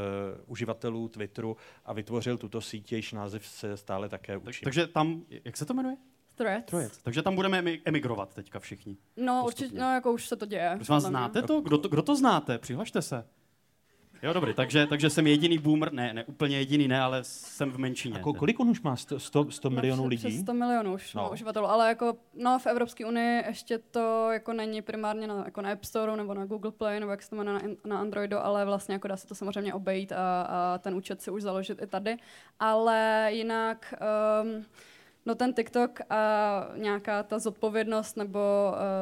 uživatelů 0.46 1.08
Twitteru 1.08 1.56
a 1.84 1.92
vytvořil 1.92 2.38
tuto 2.38 2.60
síť, 2.60 2.92
jejíž 2.92 3.12
název 3.12 3.46
se 3.46 3.76
stále 3.76 4.08
také 4.08 4.32
Tak, 4.32 4.48
učí. 4.48 4.64
takže 4.64 4.86
tam, 4.86 5.22
jak 5.44 5.56
se 5.56 5.64
to 5.66 5.74
jmenuje? 5.74 5.96
Threads. 6.34 6.66
Trojec. 6.66 6.98
Takže 6.98 7.22
tam 7.22 7.34
budeme 7.34 7.62
emi- 7.62 7.80
emigrovat 7.84 8.34
teďka 8.34 8.58
všichni. 8.58 8.96
No 9.16 9.42
Postupně. 9.42 9.64
určitě, 9.66 9.80
no 9.80 9.94
jako 9.94 10.12
už 10.12 10.26
se 10.28 10.36
to 10.36 10.46
děje. 10.46 10.72
Prosím 10.76 10.92
vás, 10.92 11.04
znáte 11.04 11.42
to? 11.42 11.60
Kdo, 11.60 11.78
to? 11.78 11.88
kdo 11.88 12.02
to 12.02 12.16
znáte? 12.16 12.58
Přihlašte 12.58 13.02
se. 13.02 13.24
Jo, 14.24 14.32
dobrý, 14.32 14.54
takže, 14.54 14.86
takže 14.86 15.10
jsem 15.10 15.26
jediný 15.26 15.58
boomer, 15.58 15.92
ne, 15.92 16.14
ne 16.14 16.24
úplně 16.24 16.58
jediný, 16.58 16.88
ne, 16.88 17.00
ale 17.00 17.18
jsem 17.24 17.72
v 17.72 17.78
menšině. 17.78 18.18
A 18.18 18.22
ko- 18.22 18.36
kolik 18.36 18.60
on 18.60 18.68
už 18.70 18.80
má? 18.82 18.96
100, 18.96 19.18
100, 19.18 19.50
100 19.50 19.70
No, 19.70 19.74
milionů 19.74 20.06
lidí? 20.06 20.28
Přes 20.28 20.40
100 20.40 20.54
milionů 20.54 20.94
už 20.94 21.14
No. 21.14 21.22
no. 21.22 21.30
uživatelů, 21.32 21.66
ale 21.66 21.88
jako 21.88 22.16
no, 22.34 22.58
v 22.58 22.66
Evropské 22.66 23.06
unii 23.06 23.42
ještě 23.46 23.78
to 23.78 24.28
jako 24.32 24.52
není 24.52 24.82
primárně 24.82 25.26
na, 25.26 25.42
jako 25.44 25.62
na 25.62 25.70
App 25.72 25.84
Store 25.84 26.16
nebo 26.16 26.34
na 26.34 26.44
Google 26.46 26.70
Play 26.72 27.00
nebo 27.00 27.10
jak 27.10 27.22
se 27.22 27.30
to 27.30 27.36
jmenuje 27.36 27.60
na, 27.62 27.68
na 27.84 27.98
Androidu, 28.00 28.38
ale 28.38 28.64
vlastně 28.64 28.92
jako 28.92 29.08
dá 29.08 29.16
se 29.16 29.26
to 29.26 29.34
samozřejmě 29.34 29.74
obejít 29.74 30.12
a, 30.12 30.42
a 30.42 30.78
ten 30.78 30.94
účet 30.94 31.22
si 31.22 31.30
už 31.30 31.42
založit 31.42 31.82
i 31.82 31.86
tady. 31.86 32.16
Ale 32.60 33.28
jinak 33.32 33.94
um, 34.42 34.64
No 35.26 35.34
ten 35.34 35.52
TikTok 35.52 36.00
a 36.10 36.68
nějaká 36.76 37.22
ta 37.22 37.38
zodpovědnost 37.38 38.16
nebo 38.16 38.40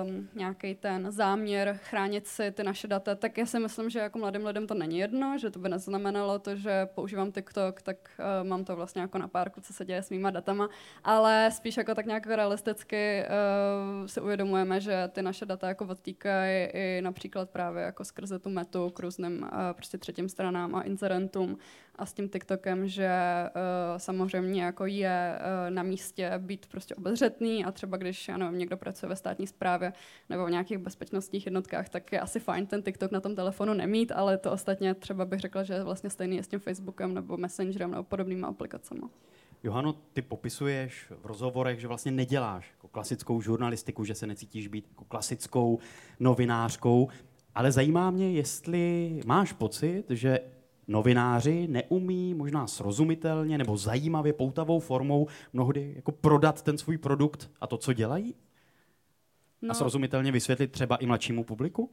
um, 0.04 0.28
nějaký 0.34 0.74
ten 0.74 1.10
záměr 1.10 1.78
chránit 1.82 2.26
si 2.26 2.50
ty 2.50 2.64
naše 2.64 2.88
data, 2.88 3.14
tak 3.14 3.38
já 3.38 3.46
si 3.46 3.58
myslím, 3.58 3.90
že 3.90 3.98
jako 3.98 4.18
mladým 4.18 4.46
lidem 4.46 4.66
to 4.66 4.74
není 4.74 4.98
jedno, 4.98 5.38
že 5.38 5.50
to 5.50 5.58
by 5.58 5.68
neznamenalo 5.68 6.38
to, 6.38 6.56
že 6.56 6.86
používám 6.86 7.32
TikTok, 7.32 7.82
tak 7.82 7.96
uh, 8.18 8.48
mám 8.48 8.64
to 8.64 8.76
vlastně 8.76 9.02
jako 9.02 9.18
na 9.18 9.28
párku, 9.28 9.60
co 9.60 9.72
se 9.72 9.84
děje 9.84 10.02
s 10.02 10.10
mýma 10.10 10.30
datama, 10.30 10.68
ale 11.04 11.50
spíš 11.52 11.76
jako 11.76 11.94
tak 11.94 12.06
nějak 12.06 12.26
realisticky 12.26 13.22
uh, 13.22 14.06
si 14.06 14.20
uvědomujeme, 14.20 14.80
že 14.80 15.08
ty 15.12 15.22
naše 15.22 15.46
data 15.46 15.68
jako 15.68 15.84
odtýkají 15.84 16.68
i 16.72 17.00
například 17.02 17.50
právě 17.50 17.82
jako 17.82 18.04
skrze 18.04 18.38
tu 18.38 18.50
metu 18.50 18.90
k 18.90 19.00
různým 19.00 19.42
uh, 19.42 19.48
prostě 19.72 19.98
třetím 19.98 20.28
stranám 20.28 20.74
a 20.74 20.82
inzerentům 20.82 21.58
a 21.96 22.06
s 22.06 22.12
tím 22.12 22.28
TikTokem, 22.28 22.88
že 22.88 23.10
uh, 23.46 23.98
samozřejmě 23.98 24.62
jako 24.62 24.86
je 24.86 25.38
uh, 25.38 25.74
na 25.74 25.82
místě 25.82 26.32
být 26.38 26.66
prostě 26.66 26.94
obezřetný 26.94 27.64
a 27.64 27.72
třeba 27.72 27.96
když, 27.96 28.30
nevím, 28.36 28.58
někdo 28.58 28.76
pracuje 28.76 29.08
ve 29.08 29.16
státní 29.16 29.46
správě 29.46 29.92
nebo 30.28 30.46
v 30.46 30.50
nějakých 30.50 30.78
bezpečnostních 30.78 31.46
jednotkách, 31.46 31.88
tak 31.88 32.12
je 32.12 32.20
asi 32.20 32.40
fajn 32.40 32.66
ten 32.66 32.82
TikTok 32.82 33.10
na 33.10 33.20
tom 33.20 33.34
telefonu 33.34 33.74
nemít, 33.74 34.12
ale 34.12 34.38
to 34.38 34.52
ostatně 34.52 34.94
třeba 34.94 35.24
bych 35.24 35.40
řekla, 35.40 35.62
že 35.62 35.74
je 35.74 35.84
vlastně 35.84 36.10
stejný 36.10 36.36
je 36.36 36.42
s 36.42 36.48
tím 36.48 36.60
Facebookem 36.60 37.14
nebo 37.14 37.36
Messengerem 37.36 37.90
nebo 37.90 38.02
podobnými 38.02 38.42
aplikacemi. 38.42 39.02
Johano, 39.62 39.92
ty 39.92 40.22
popisuješ 40.22 41.12
v 41.22 41.26
rozhovorech, 41.26 41.80
že 41.80 41.88
vlastně 41.88 42.12
neděláš 42.12 42.70
jako 42.76 42.88
klasickou 42.88 43.40
žurnalistiku, 43.40 44.04
že 44.04 44.14
se 44.14 44.26
necítíš 44.26 44.68
být 44.68 44.86
jako 44.88 45.04
klasickou 45.04 45.78
novinářkou, 46.20 47.08
ale 47.54 47.72
zajímá 47.72 48.10
mě, 48.10 48.32
jestli 48.32 49.20
máš 49.26 49.52
pocit, 49.52 50.04
že 50.10 50.40
novináři 50.88 51.68
neumí 51.68 52.34
možná 52.34 52.66
srozumitelně 52.66 53.58
nebo 53.58 53.76
zajímavě 53.76 54.32
poutavou 54.32 54.80
formou 54.80 55.26
mnohdy 55.52 55.92
jako 55.96 56.12
prodat 56.12 56.62
ten 56.62 56.78
svůj 56.78 56.98
produkt 56.98 57.50
a 57.60 57.66
to, 57.66 57.76
co 57.76 57.92
dělají? 57.92 58.34
No. 59.62 59.70
A 59.70 59.74
srozumitelně 59.74 60.32
vysvětlit 60.32 60.72
třeba 60.72 60.96
i 60.96 61.06
mladšímu 61.06 61.44
publiku? 61.44 61.90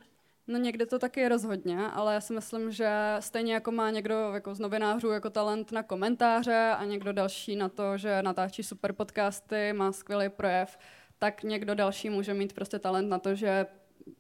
No 0.48 0.58
někde 0.58 0.86
to 0.86 1.00
taky 1.00 1.20
je 1.20 1.30
rozhodně, 1.30 1.78
ale 1.78 2.14
já 2.14 2.22
si 2.22 2.34
myslím, 2.34 2.72
že 2.72 3.16
stejně 3.20 3.54
jako 3.54 3.72
má 3.72 3.90
někdo 3.90 4.32
jako 4.34 4.56
z 4.56 4.60
novinářů 4.60 5.10
jako 5.10 5.30
talent 5.30 5.72
na 5.72 5.84
komentáře 5.84 6.76
a 6.78 6.86
někdo 6.86 7.14
další 7.14 7.56
na 7.56 7.70
to, 7.70 7.98
že 7.98 8.22
natáčí 8.22 8.64
super 8.64 8.94
podcasty, 8.94 9.74
má 9.74 9.92
skvělý 9.92 10.30
projev, 10.30 10.78
tak 11.20 11.44
někdo 11.44 11.76
další 11.76 12.10
může 12.10 12.34
mít 12.34 12.54
prostě 12.54 12.80
talent 12.80 13.10
na 13.10 13.20
to, 13.20 13.36
že 13.36 13.66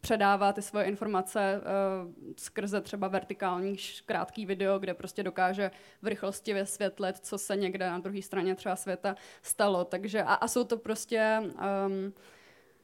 předává 0.02 0.54
ty 0.54 0.62
svoje 0.62 0.86
informace 0.86 1.62
uh, 1.62 2.12
skrze 2.38 2.82
třeba 2.82 3.08
vertikální 3.08 3.76
krátký 4.06 4.46
video, 4.46 4.80
kde 4.80 4.94
prostě 4.94 5.24
dokáže 5.24 5.72
v 6.02 6.08
rychlosti 6.08 6.54
vysvětlit, 6.54 7.18
co 7.18 7.38
se 7.38 7.56
někde 7.56 7.90
na 7.90 8.00
druhé 8.00 8.22
straně 8.22 8.56
třeba 8.56 8.76
světa 8.76 9.16
stalo. 9.42 9.86
Takže 9.86 10.24
a, 10.24 10.34
a 10.34 10.48
jsou 10.48 10.64
to 10.64 10.78
prostě 10.78 11.42
um, 11.42 12.14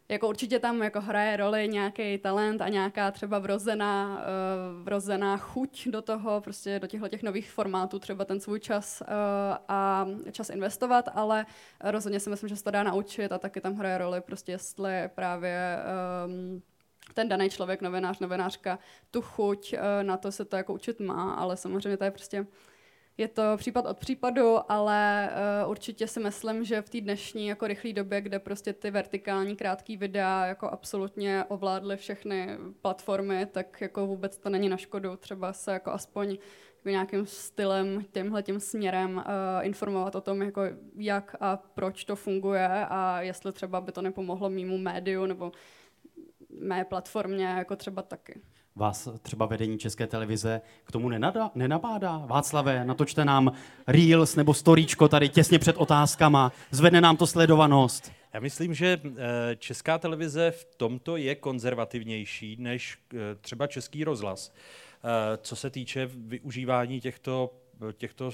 jako 0.09 0.29
určitě 0.29 0.59
tam 0.59 0.83
jako 0.83 1.01
hraje 1.01 1.37
roli 1.37 1.67
nějaký 1.67 2.17
talent 2.17 2.61
a 2.61 2.69
nějaká 2.69 3.11
třeba 3.11 3.39
vrozená, 3.39 4.17
uh, 4.17 4.83
vrozená 4.83 5.37
chuť 5.37 5.87
do 5.87 6.01
toho, 6.01 6.41
prostě 6.41 6.79
do 6.79 6.87
těchto 6.87 7.07
těch 7.07 7.23
nových 7.23 7.51
formátů, 7.51 7.99
třeba 7.99 8.25
ten 8.25 8.39
svůj 8.39 8.59
čas 8.59 9.01
uh, 9.01 9.07
a 9.67 10.07
čas 10.31 10.49
investovat, 10.49 11.09
ale 11.13 11.45
rozhodně 11.83 12.19
si 12.19 12.29
myslím, 12.29 12.49
že 12.49 12.55
se 12.55 12.63
to 12.63 12.71
dá 12.71 12.83
naučit 12.83 13.31
a 13.31 13.37
taky 13.37 13.61
tam 13.61 13.75
hraje 13.75 13.97
roli 13.97 14.21
prostě 14.21 14.51
jestli 14.51 15.09
právě 15.15 15.77
um, 16.27 16.61
ten 17.13 17.29
daný 17.29 17.49
člověk, 17.49 17.81
novinář, 17.81 18.19
novinářka, 18.19 18.79
tu 19.11 19.21
chuť 19.21 19.73
uh, 19.73 19.79
na 20.01 20.17
to 20.17 20.31
se 20.31 20.45
to 20.45 20.55
jako 20.55 20.73
učit 20.73 20.99
má, 20.99 21.33
ale 21.33 21.57
samozřejmě 21.57 21.97
to 21.97 22.03
je 22.03 22.11
prostě 22.11 22.45
je 23.17 23.27
to 23.27 23.41
případ 23.57 23.85
od 23.85 23.97
případu, 23.97 24.71
ale 24.71 25.29
uh, 25.63 25.71
určitě 25.71 26.07
si 26.07 26.19
myslím, 26.19 26.63
že 26.63 26.81
v 26.81 26.89
té 26.89 27.01
dnešní 27.01 27.47
jako 27.47 27.67
rychlé 27.67 27.93
době, 27.93 28.21
kde 28.21 28.39
prostě 28.39 28.73
ty 28.73 28.91
vertikální 28.91 29.55
krátké 29.55 29.97
videa 29.97 30.45
jako 30.45 30.69
absolutně 30.69 31.43
ovládly 31.47 31.97
všechny 31.97 32.57
platformy, 32.81 33.45
tak 33.45 33.81
jako 33.81 34.07
vůbec 34.07 34.37
to 34.37 34.49
není 34.49 34.69
na 34.69 34.77
škodu. 34.77 35.15
Třeba 35.15 35.53
se 35.53 35.71
jako 35.71 35.91
aspoň 35.91 36.37
jako 36.85 36.89
nějakým 36.89 37.25
stylem, 37.25 38.05
tímhle 38.11 38.43
tím 38.43 38.59
směrem 38.59 39.15
uh, 39.17 39.23
informovat 39.61 40.15
o 40.15 40.21
tom, 40.21 40.41
jako 40.41 40.61
jak 40.95 41.35
a 41.39 41.57
proč 41.57 42.05
to 42.05 42.15
funguje 42.15 42.85
a 42.89 43.21
jestli 43.21 43.51
třeba 43.51 43.81
by 43.81 43.91
to 43.91 44.01
nepomohlo 44.01 44.49
mýmu 44.49 44.77
médiu 44.77 45.25
nebo 45.25 45.51
mé 46.61 46.85
platformě 46.85 47.45
jako 47.45 47.75
třeba 47.75 48.01
taky. 48.01 48.41
Vás 48.75 49.09
třeba 49.21 49.45
vedení 49.45 49.77
České 49.77 50.07
televize 50.07 50.61
k 50.83 50.91
tomu 50.91 51.09
nenada, 51.09 51.51
nenabádá? 51.55 52.17
Václave, 52.17 52.85
natočte 52.85 53.25
nám 53.25 53.51
Reels 53.87 54.35
nebo 54.35 54.53
storíčko 54.53 55.07
tady 55.07 55.29
těsně 55.29 55.59
před 55.59 55.77
otázkama, 55.77 56.51
zvedne 56.71 57.01
nám 57.01 57.17
to 57.17 57.27
sledovanost. 57.27 58.11
Já 58.33 58.39
myslím, 58.39 58.73
že 58.73 59.01
eh, 59.03 59.55
česká 59.55 59.97
televize 59.97 60.51
v 60.51 60.65
tomto 60.77 61.17
je 61.17 61.35
konzervativnější 61.35 62.55
než 62.59 62.97
eh, 63.13 63.17
třeba 63.41 63.67
český 63.67 64.03
rozhlas, 64.03 64.53
eh, 64.53 65.37
co 65.37 65.55
se 65.55 65.69
týče 65.69 66.09
využívání 66.13 67.01
těchto, 67.01 67.53
těchto 67.93 68.31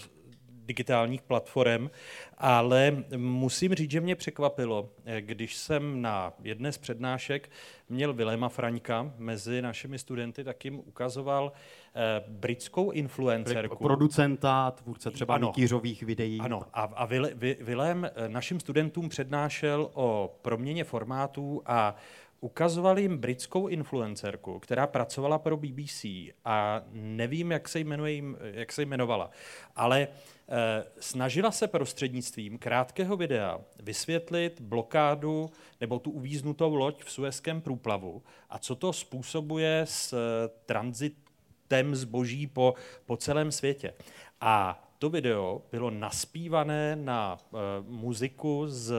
digitálních 0.65 1.22
platform, 1.22 1.89
ale 2.38 3.03
musím 3.18 3.74
říct, 3.75 3.91
že 3.91 4.01
mě 4.01 4.15
překvapilo, 4.15 4.89
eh, 5.06 5.22
když 5.22 5.56
jsem 5.56 6.01
na 6.01 6.34
jedné 6.44 6.72
z 6.72 6.77
přednášek 6.77 7.50
měl 7.89 8.13
Viléma 8.13 8.50
Fraňka 8.50 9.13
mezi 9.18 9.62
našimi 9.62 10.00
studenty, 10.00 10.44
tak 10.44 10.65
jim 10.65 10.80
ukazoval 10.80 11.51
eh, 11.96 12.24
britskou 12.27 12.91
influencerku. 12.91 13.75
Producenta, 13.75 14.72
tvůrce 14.72 15.12
třeba 15.12 15.36
Ano. 15.36 15.48
mikýřových 15.48 16.03
videí. 16.03 16.39
Ano, 16.39 16.62
a, 16.74 16.82
a 16.82 17.06
Vil, 17.06 17.30
Vi- 17.34 17.58
Vilém 17.62 18.06
eh, 18.15 18.30
našim 18.30 18.60
studentům 18.60 19.10
přednášel 19.10 19.89
o 19.94 20.38
proměně 20.41 20.84
formátů 20.84 21.62
a 21.65 21.96
ukazoval 22.41 23.00
jim 23.00 23.17
britskou 23.17 23.67
influencerku, 23.67 24.60
která 24.60 24.88
pracovala 24.88 25.39
pro 25.39 25.57
BBC 25.57 26.05
a 26.45 26.81
nevím, 26.91 27.51
jak 27.51 27.69
se, 27.69 27.79
jmenuje, 27.79 28.24
jak 28.41 28.71
se 28.71 28.81
jmenovala, 28.81 29.31
ale 29.75 30.07
eh, 30.07 30.83
snažila 31.00 31.51
se 31.51 31.67
prostřednictvím 31.67 32.57
krátkého 32.57 33.17
videa 33.17 33.60
vysvětlit 33.83 34.62
blokádu 34.62 35.50
nebo 35.81 36.00
tu 36.00 36.12
uvíznutou 36.12 36.75
loď 36.75 37.03
v 37.03 37.12
Suezském 37.12 37.62
průplavu 37.62 38.24
a 38.50 38.60
co 38.60 38.75
to 38.75 38.93
způsobuje 38.93 39.81
s 39.86 40.13
eh, 40.13 40.50
tranzitem 40.65 41.95
zboží 41.95 42.48
po, 42.48 42.74
po 43.05 43.17
celém 43.17 43.51
světě. 43.51 43.93
A 44.41 44.83
to 45.00 45.10
video 45.10 45.62
bylo 45.71 45.89
naspívané 45.89 46.95
na 46.95 47.38
uh, 47.51 47.60
muziku 47.88 48.63
z, 48.67 48.91
uh, 48.91 48.98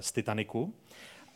z 0.00 0.12
Titaniku 0.12 0.74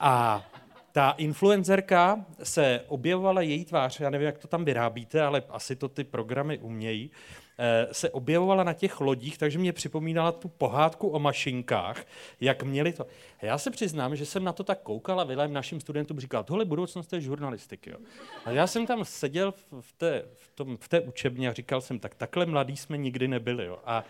a 0.00 0.44
ta 0.92 1.10
influencerka 1.10 2.24
se 2.42 2.84
objevovala 2.88 3.40
její 3.40 3.64
tvář, 3.64 4.00
já 4.00 4.10
nevím, 4.10 4.26
jak 4.26 4.38
to 4.38 4.48
tam 4.48 4.64
vyrábíte, 4.64 5.22
ale 5.22 5.42
asi 5.48 5.76
to 5.76 5.88
ty 5.88 6.04
programy 6.04 6.58
umějí, 6.58 7.10
eh, 7.58 7.88
se 7.92 8.10
objevovala 8.10 8.64
na 8.64 8.72
těch 8.72 9.00
lodích, 9.00 9.38
takže 9.38 9.58
mě 9.58 9.72
připomínala 9.72 10.32
tu 10.32 10.48
pohádku 10.48 11.08
o 11.08 11.18
mašinkách, 11.18 12.04
jak 12.40 12.62
měli 12.62 12.92
to. 12.92 13.06
A 13.40 13.46
já 13.46 13.58
se 13.58 13.70
přiznám, 13.70 14.16
že 14.16 14.26
jsem 14.26 14.44
na 14.44 14.52
to 14.52 14.64
tak 14.64 14.80
koukal 14.82 15.20
a 15.20 15.24
Vilém 15.24 15.52
našim 15.52 15.80
studentům 15.80 16.20
říkal, 16.20 16.44
tohle 16.44 16.64
budoucnost 16.64 17.12
je 17.12 17.20
žurnalistiky. 17.20 17.90
Jo. 17.90 17.98
A 18.44 18.50
já 18.50 18.66
jsem 18.66 18.86
tam 18.86 19.04
seděl 19.04 19.54
v 19.80 19.92
té, 19.92 20.24
v, 20.34 20.48
tom, 20.54 20.76
v 20.76 20.88
té 20.88 21.00
učebně 21.00 21.48
a 21.48 21.52
říkal 21.52 21.80
jsem, 21.80 21.98
tak 21.98 22.14
takhle 22.14 22.46
mladí 22.46 22.76
jsme 22.76 22.96
nikdy 22.96 23.28
nebyli. 23.28 23.64
Jo. 23.64 23.78
A, 23.84 24.04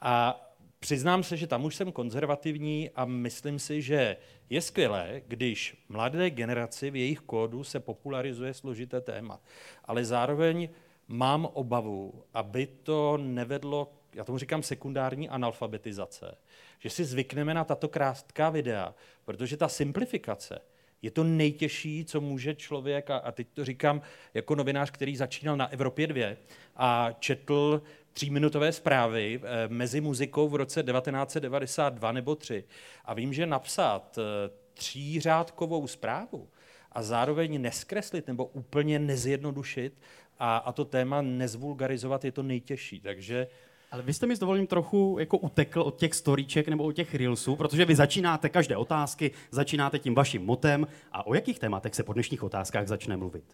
a 0.00 0.47
přiznám 0.80 1.22
se, 1.22 1.36
že 1.36 1.46
tam 1.46 1.64
už 1.64 1.76
jsem 1.76 1.92
konzervativní 1.92 2.90
a 2.90 3.04
myslím 3.04 3.58
si, 3.58 3.82
že 3.82 4.16
je 4.50 4.60
skvělé, 4.60 5.22
když 5.26 5.84
mladé 5.88 6.30
generaci 6.30 6.90
v 6.90 6.96
jejich 6.96 7.20
kódu 7.20 7.64
se 7.64 7.80
popularizuje 7.80 8.54
složité 8.54 9.00
téma. 9.00 9.40
Ale 9.84 10.04
zároveň 10.04 10.68
mám 11.08 11.48
obavu, 11.52 12.24
aby 12.34 12.66
to 12.66 13.16
nevedlo, 13.16 13.92
já 14.14 14.24
tomu 14.24 14.38
říkám 14.38 14.62
sekundární 14.62 15.28
analfabetizace, 15.28 16.34
že 16.78 16.90
si 16.90 17.04
zvykneme 17.04 17.54
na 17.54 17.64
tato 17.64 17.88
krátká 17.88 18.50
videa, 18.50 18.94
protože 19.24 19.56
ta 19.56 19.68
simplifikace 19.68 20.60
je 21.02 21.10
to 21.10 21.24
nejtěžší, 21.24 22.04
co 22.04 22.20
může 22.20 22.54
člověk, 22.54 23.10
a, 23.10 23.16
a 23.16 23.32
teď 23.32 23.48
to 23.54 23.64
říkám 23.64 24.02
jako 24.34 24.54
novinář, 24.54 24.90
který 24.90 25.16
začínal 25.16 25.56
na 25.56 25.66
Evropě 25.66 26.06
2 26.06 26.36
a 26.76 27.12
četl 27.18 27.82
tříminutové 28.18 28.72
zprávy 28.72 29.40
eh, 29.42 29.68
mezi 29.68 30.00
muzikou 30.00 30.48
v 30.48 30.54
roce 30.54 30.82
1992 30.82 32.12
nebo 32.12 32.34
3. 32.34 32.64
A 33.04 33.14
vím, 33.14 33.32
že 33.32 33.46
napsat 33.46 34.18
eh, 34.18 34.50
třířádkovou 34.74 35.86
zprávu 35.86 36.48
a 36.92 37.02
zároveň 37.02 37.62
neskreslit 37.62 38.26
nebo 38.26 38.44
úplně 38.44 38.98
nezjednodušit 38.98 39.98
a, 40.38 40.56
a 40.56 40.72
to 40.72 40.84
téma 40.84 41.22
nezvulgarizovat 41.22 42.24
je 42.24 42.32
to 42.32 42.42
nejtěžší. 42.42 43.00
Takže 43.00 43.46
ale 43.90 44.02
vy 44.02 44.12
jste 44.12 44.26
mi 44.26 44.36
s 44.36 44.38
dovolením 44.38 44.66
trochu 44.66 45.16
jako 45.18 45.38
utekl 45.38 45.80
od 45.80 45.96
těch 45.96 46.14
storíček 46.14 46.68
nebo 46.68 46.84
od 46.84 46.92
těch 46.92 47.14
reelsů, 47.14 47.56
protože 47.56 47.84
vy 47.84 47.94
začínáte 47.94 48.48
každé 48.48 48.76
otázky, 48.76 49.30
začínáte 49.50 49.98
tím 49.98 50.14
vaším 50.14 50.44
motem 50.44 50.86
a 51.12 51.26
o 51.26 51.34
jakých 51.34 51.58
tématech 51.58 51.94
se 51.94 52.02
po 52.02 52.12
dnešních 52.12 52.42
otázkách 52.42 52.86
začne 52.86 53.16
mluvit? 53.16 53.44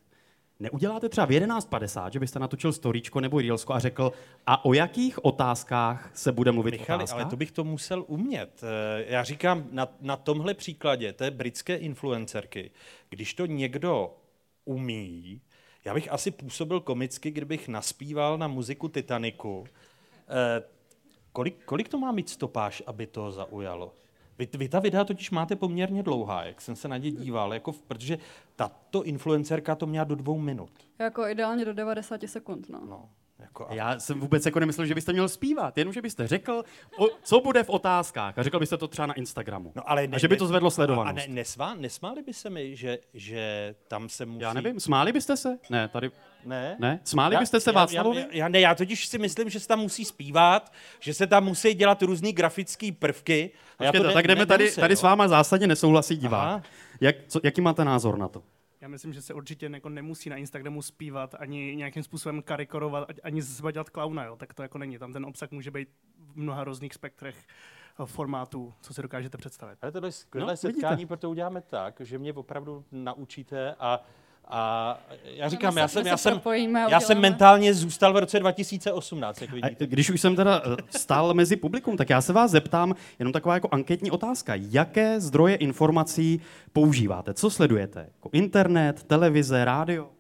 Neuděláte 0.61 1.09
třeba 1.09 1.27
v 1.27 1.31
11.50, 1.31 2.11
že 2.11 2.21
byste 2.21 2.39
natočil 2.39 2.73
storíčko 2.73 3.21
nebo 3.21 3.41
reelsko 3.41 3.75
a 3.75 3.79
řekl, 3.79 4.13
a 4.47 4.65
o 4.65 4.75
jakých 4.75 5.25
otázkách 5.25 6.11
se 6.15 6.33
bude 6.33 6.53
mluvit 6.53 6.71
Michali, 6.71 7.05
ale 7.13 7.25
to 7.25 7.37
bych 7.37 7.51
to 7.51 7.65
musel 7.65 8.05
umět. 8.07 8.61
Eh, 8.63 9.05
já 9.09 9.25
říkám, 9.25 9.69
na, 9.71 9.89
na 10.01 10.17
tomhle 10.17 10.55
příkladě 10.55 11.13
té 11.13 11.31
britské 11.31 11.77
influencerky, 11.77 12.71
když 13.09 13.35
to 13.35 13.47
někdo 13.47 14.17
umí, 14.65 15.41
já 15.85 15.95
bych 15.95 16.13
asi 16.13 16.31
působil 16.31 16.81
komicky, 16.81 17.31
kdybych 17.31 17.69
naspíval 17.69 18.39
na 18.39 18.49
muziku 18.49 18.89
Titaniku. 18.89 19.65
Eh, 20.29 20.63
kolik, 21.33 21.65
kolik 21.65 21.89
to 21.89 21.99
má 21.99 22.13
mít 22.13 22.29
stopáž, 22.29 22.83
aby 22.87 23.07
to 23.07 23.33
zaujalo? 23.33 23.95
Vy, 24.39 24.49
vy 24.55 24.69
ta 24.69 24.81
videa 24.81 25.05
totiž 25.05 25.31
máte 25.31 25.57
poměrně 25.57 26.03
dlouhá, 26.03 26.45
jak 26.45 26.61
jsem 26.61 26.77
se 26.77 26.89
na 26.89 26.97
ně 26.97 27.11
díval, 27.11 27.55
jako 27.55 27.73
v, 27.73 27.83
protože 27.83 28.19
tato 28.57 29.05
influencerka 29.05 29.75
to 29.75 29.87
měla 29.87 30.05
do 30.05 30.15
dvou 30.15 30.39
minut. 30.39 30.71
Jako 30.99 31.27
ideálně 31.27 31.65
do 31.65 31.75
90 31.75 32.21
sekund, 32.27 32.69
no. 32.69 32.81
no. 32.89 33.09
Jako 33.39 33.69
a... 33.69 33.75
Já 33.75 33.99
jsem 33.99 34.21
vůbec 34.21 34.47
jako 34.47 34.61
nemyslel, 34.61 34.87
že 34.87 34.95
byste 34.95 35.13
měl 35.13 35.29
zpívat, 35.29 35.79
jenom 35.79 35.95
že 35.95 36.03
byste 36.03 36.27
řekl, 36.27 36.65
o, 36.99 37.07
co 37.23 37.41
bude 37.41 37.63
v 37.63 37.71
otázkách. 37.71 38.39
A 38.39 38.43
řekl 38.43 38.59
byste 38.59 38.77
to 38.77 38.89
třeba 38.89 39.07
na 39.07 39.15
Instagramu. 39.15 39.73
No, 39.75 39.91
ale 39.91 40.07
ne, 40.07 40.17
a 40.17 40.19
že 40.19 40.29
by 40.29 40.37
to 40.37 40.47
zvedlo 40.47 40.71
sledovanost. 40.71 41.27
A 41.27 41.29
ne, 41.29 41.35
nesvá, 41.35 41.75
nesmáli 41.75 42.23
by 42.23 42.33
se 42.33 42.51
mi, 42.51 42.77
že, 42.77 42.99
že 43.15 43.75
tam 43.89 44.09
se 44.09 44.27
musí... 44.27 44.43
Já 44.43 44.53
nevím, 44.53 44.81
smáli 44.81 45.13
byste 45.13 45.37
se? 45.37 45.59
Ne, 45.71 45.89
tady... 45.89 46.11
Ne? 46.45 46.77
Ne? 46.79 47.01
Smáli 47.05 47.35
já, 47.35 47.41
byste 47.41 47.61
se 47.61 47.73
Václavovi? 47.73 48.21
Já, 48.21 48.27
já, 48.27 48.33
já, 48.33 48.49
ne, 48.49 48.61
já 48.61 48.75
totiž 48.75 49.07
si 49.07 49.19
myslím, 49.19 49.51
že 49.51 49.61
se 49.61 49.69
tam 49.69 49.79
musí 49.79 50.05
zpívat, 50.05 50.73
že 51.01 51.15
se 51.15 51.27
tam 51.27 51.45
musí 51.45 51.75
dělat 51.75 52.03
různý 52.03 52.33
grafické 52.33 52.93
prvky. 52.99 53.51
A 53.79 53.85
já 53.85 53.93
to 53.93 54.03
ne, 54.03 54.13
tak 54.13 54.27
jdeme 54.27 54.41
ne, 54.41 54.47
tady, 54.47 54.73
tady 54.73 54.97
s 54.97 55.03
váma 55.03 55.29
zásadně 55.29 55.67
nesouhlasí 55.67 56.17
divák. 56.17 56.63
Jak, 57.01 57.17
co, 57.29 57.41
jaký 57.43 57.61
máte 57.61 57.85
názor 57.85 58.19
na 58.19 58.29
to? 58.29 58.43
Já 58.85 58.89
myslím, 58.89 59.13
že 59.13 59.23
se 59.23 59.35
určitě 59.35 59.71
jako 59.73 59.89
nemusí 59.89 60.31
na 60.31 60.37
Instagramu 60.37 60.83
zpívat, 60.83 61.35
ani 61.39 61.77
nějakým 61.77 62.03
způsobem 62.03 62.43
karikorovat, 62.43 63.09
ani 63.23 63.43
z 63.43 63.57
sebe 63.57 63.73
dělat 63.73 63.91
klauna, 63.91 64.25
jo. 64.25 64.37
tak 64.37 64.55
to 64.55 64.63
jako 64.63 64.79
není. 64.79 64.99
Tam 64.99 65.13
ten 65.13 65.27
obsah 65.27 65.51
může 65.51 65.71
být 65.71 65.89
v 66.19 66.37
mnoha 66.37 66.65
různých 66.65 66.95
spektrech 66.95 67.37
eh, 68.03 68.07
formátů, 68.07 68.75
co 68.81 68.95
si 68.95 69.03
dokážete 69.03 69.39
představit. 69.39 69.79
Ale 69.83 69.93
tohle 69.93 70.09
je 70.09 70.13
skvělé 70.13 70.53
no, 70.53 70.57
setkání, 70.57 70.97
vidíte. 70.97 71.09
proto 71.09 71.31
uděláme 71.31 71.61
tak, 71.61 72.01
že 72.01 72.19
mě 72.19 72.33
opravdu 72.33 72.85
naučíte 72.93 73.75
a 73.79 74.03
a 74.49 75.01
já 75.25 75.49
říkám, 75.49 75.77
já 75.77 75.89
jsem, 75.89 76.07
já, 76.07 76.17
jsem, 76.17 76.41
já 76.89 77.01
jsem 77.01 77.21
mentálně 77.21 77.75
zůstal 77.75 78.13
v 78.13 78.17
roce 78.17 78.41
2018, 78.41 79.41
jak 79.41 79.51
vidíte. 79.51 79.85
A 79.85 79.87
když 79.87 80.11
už 80.11 80.21
jsem 80.21 80.37
teda 80.37 80.63
eh, 80.65 80.99
stál 80.99 81.35
mezi 81.35 81.57
publikum, 81.57 81.97
tak 81.97 82.11
já 82.11 82.21
se 82.21 82.33
vás 82.33 82.51
zeptám, 82.51 82.95
jenom 83.19 83.33
taková 83.33 83.55
jako 83.55 83.69
anketní 83.73 84.11
otázka. 84.11 84.53
Jaké 84.57 85.21
zdroje 85.21 85.57
informací 85.57 86.41
používáte? 86.73 87.35
Co 87.35 87.51
sledujete? 87.51 88.01
Jako 88.01 88.31
internet, 88.33 89.03
televize, 89.03 89.65
rádio? 89.65 90.11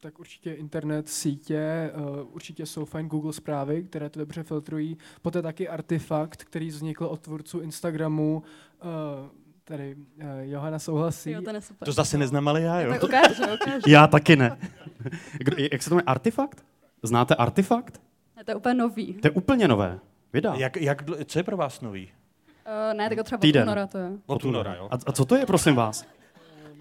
Tak 0.00 0.18
určitě 0.18 0.52
internet, 0.52 1.08
sítě, 1.08 1.92
uh, 1.96 2.34
určitě 2.34 2.66
jsou 2.66 2.84
fajn 2.84 3.06
Google 3.08 3.32
zprávy, 3.32 3.82
které 3.82 4.10
to 4.10 4.18
dobře 4.18 4.42
filtrují. 4.42 4.98
Poté 5.22 5.42
taky 5.42 5.68
artefakt, 5.68 6.44
který 6.44 6.68
vznikl 6.68 7.04
od 7.04 7.20
tvůrců 7.20 7.60
Instagramu, 7.60 8.42
uh, 8.82 9.43
tady 9.64 9.94
uh, 9.94 10.24
Johana 10.40 10.78
souhlasí. 10.78 11.30
Jo, 11.30 11.42
to, 11.42 11.60
super. 11.60 11.86
to 11.86 11.92
zase 11.92 12.18
neznám, 12.18 12.48
ale 12.48 12.62
já, 12.62 12.80
jo. 12.80 12.90
Tak 12.92 13.02
ukáž, 13.02 13.40
ukáž. 13.54 13.82
já 13.86 14.06
taky 14.06 14.36
ne. 14.36 14.58
Kdo, 15.38 15.56
jak 15.72 15.82
se 15.82 15.88
to 15.88 15.94
jmenuje? 15.94 16.04
Artefakt? 16.06 16.64
Znáte 17.02 17.34
Artefakt? 17.34 18.00
To 18.44 18.50
je 18.50 18.54
úplně 18.54 18.74
nový. 18.74 19.14
To 19.14 19.26
je 19.26 19.30
úplně 19.30 19.68
nové. 19.68 19.98
Vydá. 20.32 20.54
Jak, 20.54 20.76
jak, 20.76 21.02
co 21.24 21.38
je 21.38 21.42
pro 21.42 21.56
vás 21.56 21.80
nový? 21.80 22.12
Uh, 22.66 22.96
ne, 22.96 23.08
tak 23.08 23.24
třeba 23.24 23.38
Týden. 23.38 23.62
od 23.62 23.66
února 23.66 23.86
to 23.86 23.98
je. 23.98 24.10
Od 24.26 24.44
února, 24.44 24.74
jo. 24.74 24.88
A, 24.90 24.98
a 25.06 25.12
co 25.12 25.24
to 25.24 25.36
je, 25.36 25.46
prosím 25.46 25.74
vás? 25.74 26.06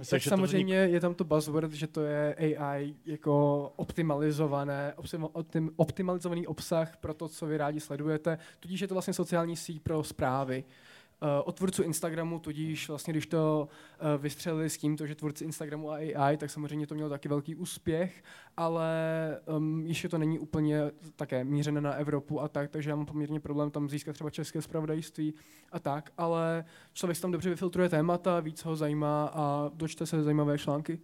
Tak 0.10 0.24
samozřejmě 0.24 0.76
je 0.76 1.00
tam 1.00 1.14
to 1.14 1.24
buzzword, 1.24 1.72
že 1.72 1.88
to 1.88 2.02
je 2.02 2.36
AI 2.36 2.96
jako 3.06 3.74
optimalizované, 3.76 4.94
optim, 5.34 5.70
optimalizovaný 5.76 6.48
obsah 6.48 6.98
pro 6.98 7.14
to, 7.14 7.28
co 7.28 7.46
vy 7.46 7.58
rádi 7.58 7.80
sledujete. 7.80 8.38
Tudíž 8.60 8.82
je 8.82 8.88
to 8.88 8.96
vlastně 8.96 9.14
sociální 9.14 9.56
síť 9.56 9.82
pro 9.82 10.04
zprávy. 10.04 10.64
Eh, 11.24 11.42
od 11.44 11.56
tvůrců 11.56 11.84
Instagramu, 11.84 12.40
tudíž 12.40 12.90
vlastně, 12.90 13.14
když 13.14 13.28
to 13.28 13.68
uh, 14.02 14.22
vystřelili 14.22 14.70
s 14.70 14.78
tímto, 14.78 15.08
že 15.08 15.16
tvůrci 15.16 15.44
Instagramu 15.44 15.92
a 15.92 15.96
AI, 15.96 16.38
tak 16.38 16.50
samozřejmě 16.50 16.88
to 16.88 16.96
mělo 16.96 17.10
taky 17.10 17.30
velký 17.30 17.56
úspěch, 17.56 18.24
ale 18.58 18.92
um, 19.58 19.86
ještě 19.86 20.10
to 20.10 20.18
není 20.18 20.40
úplně 20.40 20.92
také 21.16 21.44
mířené 21.44 21.82
na 21.82 21.94
Evropu 21.94 22.42
a 22.42 22.48
tak, 22.48 22.70
takže 22.70 22.90
já 22.90 22.96
mám 22.96 23.06
poměrně 23.06 23.40
problém 23.40 23.72
tam 23.72 23.90
získat 23.90 24.14
třeba 24.14 24.30
české 24.30 24.62
zpravodajství 24.62 25.34
a 25.72 25.80
tak, 25.80 26.12
ale 26.18 26.66
člověk 26.94 27.20
tam 27.20 27.32
dobře 27.32 27.50
vyfiltruje 27.50 27.90
témata, 27.90 28.40
víc 28.40 28.66
ho 28.66 28.76
zajímá 28.76 29.32
a 29.34 29.72
dočte 29.74 30.06
se 30.06 30.24
zajímavé 30.24 30.58
články. 30.58 31.00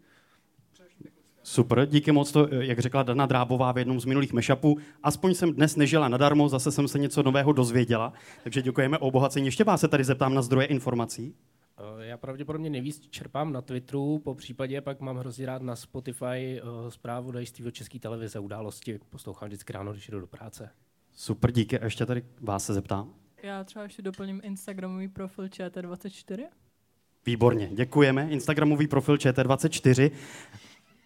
Super, 1.43 1.85
díky 1.85 2.11
moc 2.11 2.31
to, 2.31 2.47
jak 2.51 2.79
řekla 2.79 3.03
Dana 3.03 3.25
Drábová 3.25 3.71
v 3.71 3.77
jednom 3.77 3.99
z 3.99 4.05
minulých 4.05 4.33
mešapů. 4.33 4.77
Aspoň 5.03 5.33
jsem 5.33 5.53
dnes 5.53 5.75
nežila 5.75 6.07
nadarmo, 6.07 6.49
zase 6.49 6.71
jsem 6.71 6.87
se 6.87 6.99
něco 6.99 7.23
nového 7.23 7.53
dozvěděla, 7.53 8.13
takže 8.43 8.61
děkujeme 8.61 8.97
o 8.97 9.07
obohacení. 9.07 9.45
Ještě 9.45 9.63
vás 9.63 9.81
se 9.81 9.87
tady 9.87 10.03
zeptám 10.03 10.33
na 10.33 10.41
zdroje 10.41 10.67
informací. 10.67 11.35
Eh, 11.77 12.05
já 12.05 12.17
pravděpodobně 12.17 12.69
nejvíc 12.69 12.99
čerpám 13.09 13.53
na 13.53 13.61
Twitteru, 13.61 14.19
po 14.19 14.35
případě 14.35 14.81
pak 14.81 14.99
mám 14.99 15.17
hrozně 15.17 15.45
rád 15.45 15.61
na 15.61 15.75
Spotify 15.75 16.61
uh, 16.63 16.89
zprávu 16.89 17.31
dajství 17.31 17.65
o 17.65 17.71
české 17.71 17.99
televize, 17.99 18.39
události. 18.39 18.99
Poslouchám 19.09 19.47
vždycky 19.47 19.73
ráno, 19.73 19.91
když 19.91 20.09
jdu 20.09 20.19
do 20.19 20.27
práce. 20.27 20.69
Super, 21.11 21.51
díky. 21.51 21.79
A 21.79 21.85
ještě 21.85 22.05
tady 22.05 22.23
vás 22.41 22.65
se 22.65 22.73
zeptám. 22.73 23.13
Já 23.43 23.63
třeba 23.63 23.83
ještě 23.83 24.01
doplním 24.01 24.41
Instagramový 24.43 25.07
profil 25.07 25.45
ČT24. 25.45 26.47
Výborně, 27.25 27.69
děkujeme. 27.73 28.27
Instagramový 28.29 28.87
profil 28.87 29.15
ČT24 29.15 30.11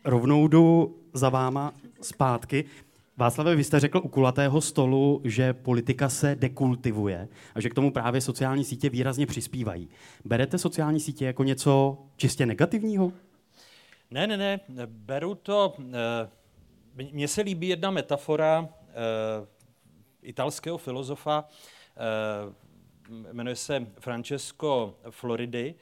rovnou 0.05 0.47
jdu 0.47 0.95
za 1.13 1.29
váma 1.29 1.73
zpátky. 2.01 2.65
Václave, 3.17 3.55
vy 3.55 3.63
jste 3.63 3.79
řekl 3.79 4.01
u 4.03 4.07
kulatého 4.07 4.61
stolu, 4.61 5.21
že 5.23 5.53
politika 5.53 6.09
se 6.09 6.35
dekultivuje 6.35 7.27
a 7.55 7.61
že 7.61 7.69
k 7.69 7.73
tomu 7.73 7.91
právě 7.91 8.21
sociální 8.21 8.63
sítě 8.63 8.89
výrazně 8.89 9.25
přispívají. 9.25 9.89
Berete 10.25 10.57
sociální 10.57 10.99
sítě 10.99 11.25
jako 11.25 11.43
něco 11.43 11.97
čistě 12.17 12.45
negativního? 12.45 13.11
Ne, 14.11 14.27
ne, 14.27 14.37
ne. 14.37 14.59
Beru 14.85 15.35
to. 15.35 15.73
Eh, 15.79 16.29
mně 17.11 17.27
se 17.27 17.41
líbí 17.41 17.67
jedna 17.67 17.91
metafora 17.91 18.69
eh, 18.79 18.93
italského 20.21 20.77
filozofa, 20.77 21.45
eh, 21.97 23.33
jmenuje 23.33 23.55
se 23.55 23.87
Francesco 23.99 24.95
Floridi, 25.09 25.75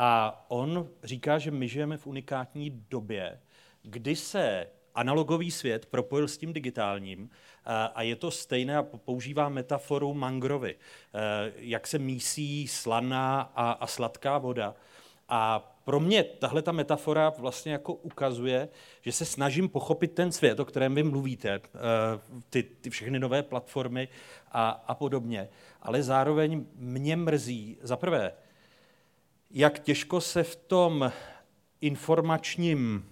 a 0.00 0.44
on 0.48 0.88
říká, 1.02 1.38
že 1.38 1.50
my 1.50 1.68
žijeme 1.68 1.96
v 1.96 2.06
unikátní 2.06 2.84
době, 2.90 3.40
kdy 3.90 4.16
se 4.16 4.66
analogový 4.94 5.50
svět 5.50 5.86
propojil 5.86 6.28
s 6.28 6.38
tím 6.38 6.52
digitálním 6.52 7.30
a 7.94 8.02
je 8.02 8.16
to 8.16 8.30
stejné 8.30 8.76
a 8.76 8.82
používá 8.82 9.48
metaforu 9.48 10.14
mangrovy, 10.14 10.76
jak 11.56 11.86
se 11.86 11.98
mísí 11.98 12.68
slaná 12.68 13.40
a, 13.40 13.70
a 13.70 13.86
sladká 13.86 14.38
voda. 14.38 14.74
A 15.28 15.72
pro 15.84 16.00
mě 16.00 16.24
tahle 16.24 16.62
ta 16.62 16.72
metafora 16.72 17.32
vlastně 17.38 17.72
jako 17.72 17.94
ukazuje, 17.94 18.68
že 19.02 19.12
se 19.12 19.24
snažím 19.24 19.68
pochopit 19.68 20.12
ten 20.12 20.32
svět, 20.32 20.60
o 20.60 20.64
kterém 20.64 20.94
vy 20.94 21.02
mluvíte, 21.02 21.48
eh, 21.48 21.60
ty, 22.50 22.62
ty 22.62 22.90
všechny 22.90 23.18
nové 23.18 23.42
platformy 23.42 24.08
a, 24.52 24.70
a 24.70 24.94
podobně. 24.94 25.48
Ale 25.82 26.02
zároveň 26.02 26.66
mě 26.74 27.16
mrzí, 27.16 27.78
za 27.82 27.96
prvé, 27.96 28.32
jak 29.50 29.78
těžko 29.78 30.20
se 30.20 30.42
v 30.42 30.56
tom 30.56 31.12
informačním 31.80 33.04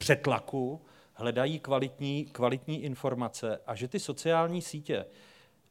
přetlaku 0.00 0.80
hledají 1.14 1.58
kvalitní, 1.58 2.24
kvalitní 2.24 2.82
informace 2.82 3.60
a 3.66 3.74
že 3.74 3.88
ty 3.88 3.98
sociální 3.98 4.62
sítě 4.62 5.06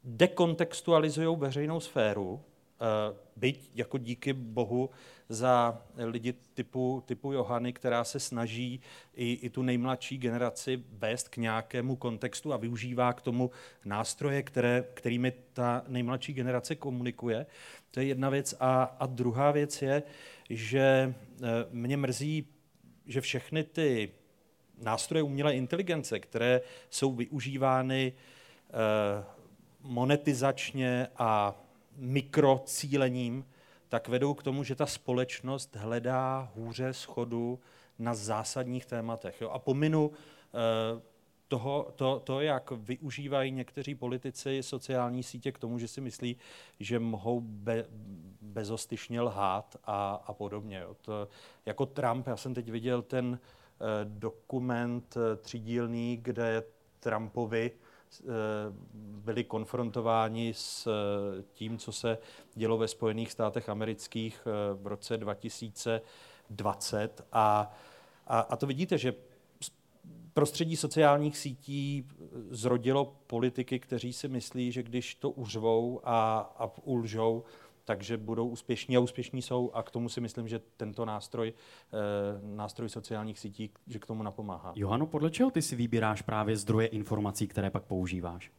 dekontextualizují 0.03 1.37
veřejnou 1.37 1.79
sféru, 1.79 2.41
eh, 2.41 3.15
byť 3.35 3.71
jako 3.75 3.97
díky 3.97 4.33
bohu 4.33 4.89
za 5.29 5.81
lidi 5.97 6.33
typu, 6.53 7.03
typu 7.05 7.33
Johany, 7.33 7.73
která 7.73 8.03
se 8.03 8.19
snaží 8.19 8.81
i, 9.13 9.33
i 9.33 9.49
tu 9.49 9.61
nejmladší 9.61 10.17
generaci 10.17 10.83
vést 10.89 11.29
k 11.29 11.37
nějakému 11.37 11.95
kontextu 11.95 12.53
a 12.53 12.57
využívá 12.57 13.13
k 13.13 13.21
tomu 13.21 13.51
nástroje, 13.85 14.43
které, 14.43 14.83
kterými 14.93 15.33
ta 15.53 15.83
nejmladší 15.87 16.33
generace 16.33 16.75
komunikuje. 16.75 17.45
To 17.91 17.99
je 17.99 18.05
jedna 18.05 18.29
věc. 18.29 18.55
A, 18.59 18.83
a 18.83 19.05
druhá 19.05 19.51
věc 19.51 19.81
je, 19.81 20.03
že 20.49 21.13
eh, 21.43 21.47
mě 21.71 21.97
mrzí, 21.97 22.47
že 23.05 23.21
všechny 23.21 23.63
ty 23.63 24.11
nástroje 24.81 25.23
umělé 25.23 25.55
inteligence, 25.55 26.19
které 26.19 26.61
jsou 26.89 27.13
využívány 27.13 28.13
eh, 28.13 29.23
monetizačně 29.81 31.07
a 31.17 31.61
mikrocílením, 31.95 33.45
tak 33.89 34.07
vedou 34.07 34.33
k 34.33 34.43
tomu, 34.43 34.63
že 34.63 34.75
ta 34.75 34.85
společnost 34.85 35.75
hledá 35.75 36.51
hůře 36.55 36.93
schodu 36.93 37.59
na 37.99 38.13
zásadních 38.13 38.85
tématech. 38.85 39.41
Jo? 39.41 39.49
A 39.49 39.59
pominu 39.59 40.11
eh, 40.11 41.01
toho, 41.47 41.93
to, 41.95 42.19
to, 42.19 42.41
jak 42.41 42.71
využívají 42.71 43.51
někteří 43.51 43.95
politici 43.95 44.63
sociální 44.63 45.23
sítě 45.23 45.51
k 45.51 45.59
tomu, 45.59 45.79
že 45.79 45.87
si 45.87 46.01
myslí, 46.01 46.37
že 46.79 46.99
mohou 46.99 47.41
be, 47.41 47.85
bezostyšně 48.41 49.21
lhát 49.21 49.75
a, 49.83 50.23
a 50.25 50.33
podobně. 50.33 50.77
Jo? 50.77 50.95
To, 51.01 51.27
jako 51.65 51.85
Trump, 51.85 52.27
já 52.27 52.37
jsem 52.37 52.53
teď 52.53 52.71
viděl 52.71 53.01
ten 53.01 53.39
dokument 54.03 55.17
eh, 55.17 55.35
třídílný, 55.35 56.17
kde 56.17 56.63
Trumpovi 56.99 57.71
Eh, 58.21 58.25
byli 58.93 59.43
konfrontováni 59.43 60.53
s 60.53 60.87
eh, 60.87 60.91
tím, 61.53 61.77
co 61.77 61.91
se 61.91 62.17
dělo 62.55 62.77
ve 62.77 62.87
Spojených 62.87 63.31
státech 63.31 63.69
amerických 63.69 64.47
eh, 64.47 64.51
v 64.73 64.87
roce 64.87 65.17
2020. 65.17 67.25
A, 67.31 67.73
a, 68.27 68.39
a 68.39 68.55
to 68.55 68.67
vidíte, 68.67 68.97
že 68.97 69.13
prostředí 70.33 70.75
sociálních 70.75 71.37
sítí 71.37 72.07
zrodilo 72.49 73.15
politiky, 73.27 73.79
kteří 73.79 74.13
si 74.13 74.27
myslí, 74.27 74.71
že 74.71 74.83
když 74.83 75.15
to 75.15 75.29
uřvou 75.29 76.01
a, 76.03 76.39
a 76.57 76.71
ulžou, 76.83 77.43
takže 77.89 78.17
budou 78.17 78.47
úspěšní 78.47 78.97
a 78.97 78.99
úspěšní 78.99 79.41
jsou 79.41 79.71
a 79.73 79.83
k 79.83 79.91
tomu 79.91 80.09
si 80.09 80.21
myslím, 80.21 80.47
že 80.47 80.61
tento 80.77 81.05
nástroj, 81.05 81.53
eh, 81.53 81.95
nástroj 82.55 82.89
sociálních 82.89 83.39
sítí, 83.39 83.71
že 83.87 83.99
k 83.99 84.05
tomu 84.05 84.23
napomáhá. 84.23 84.73
Johano, 84.75 85.05
podle 85.05 85.31
čeho 85.31 85.51
ty 85.51 85.61
si 85.61 85.75
vybíráš 85.75 86.21
právě 86.21 86.57
zdroje 86.57 86.87
informací, 86.87 87.47
které 87.47 87.69
pak 87.69 87.83
používáš? 87.83 88.51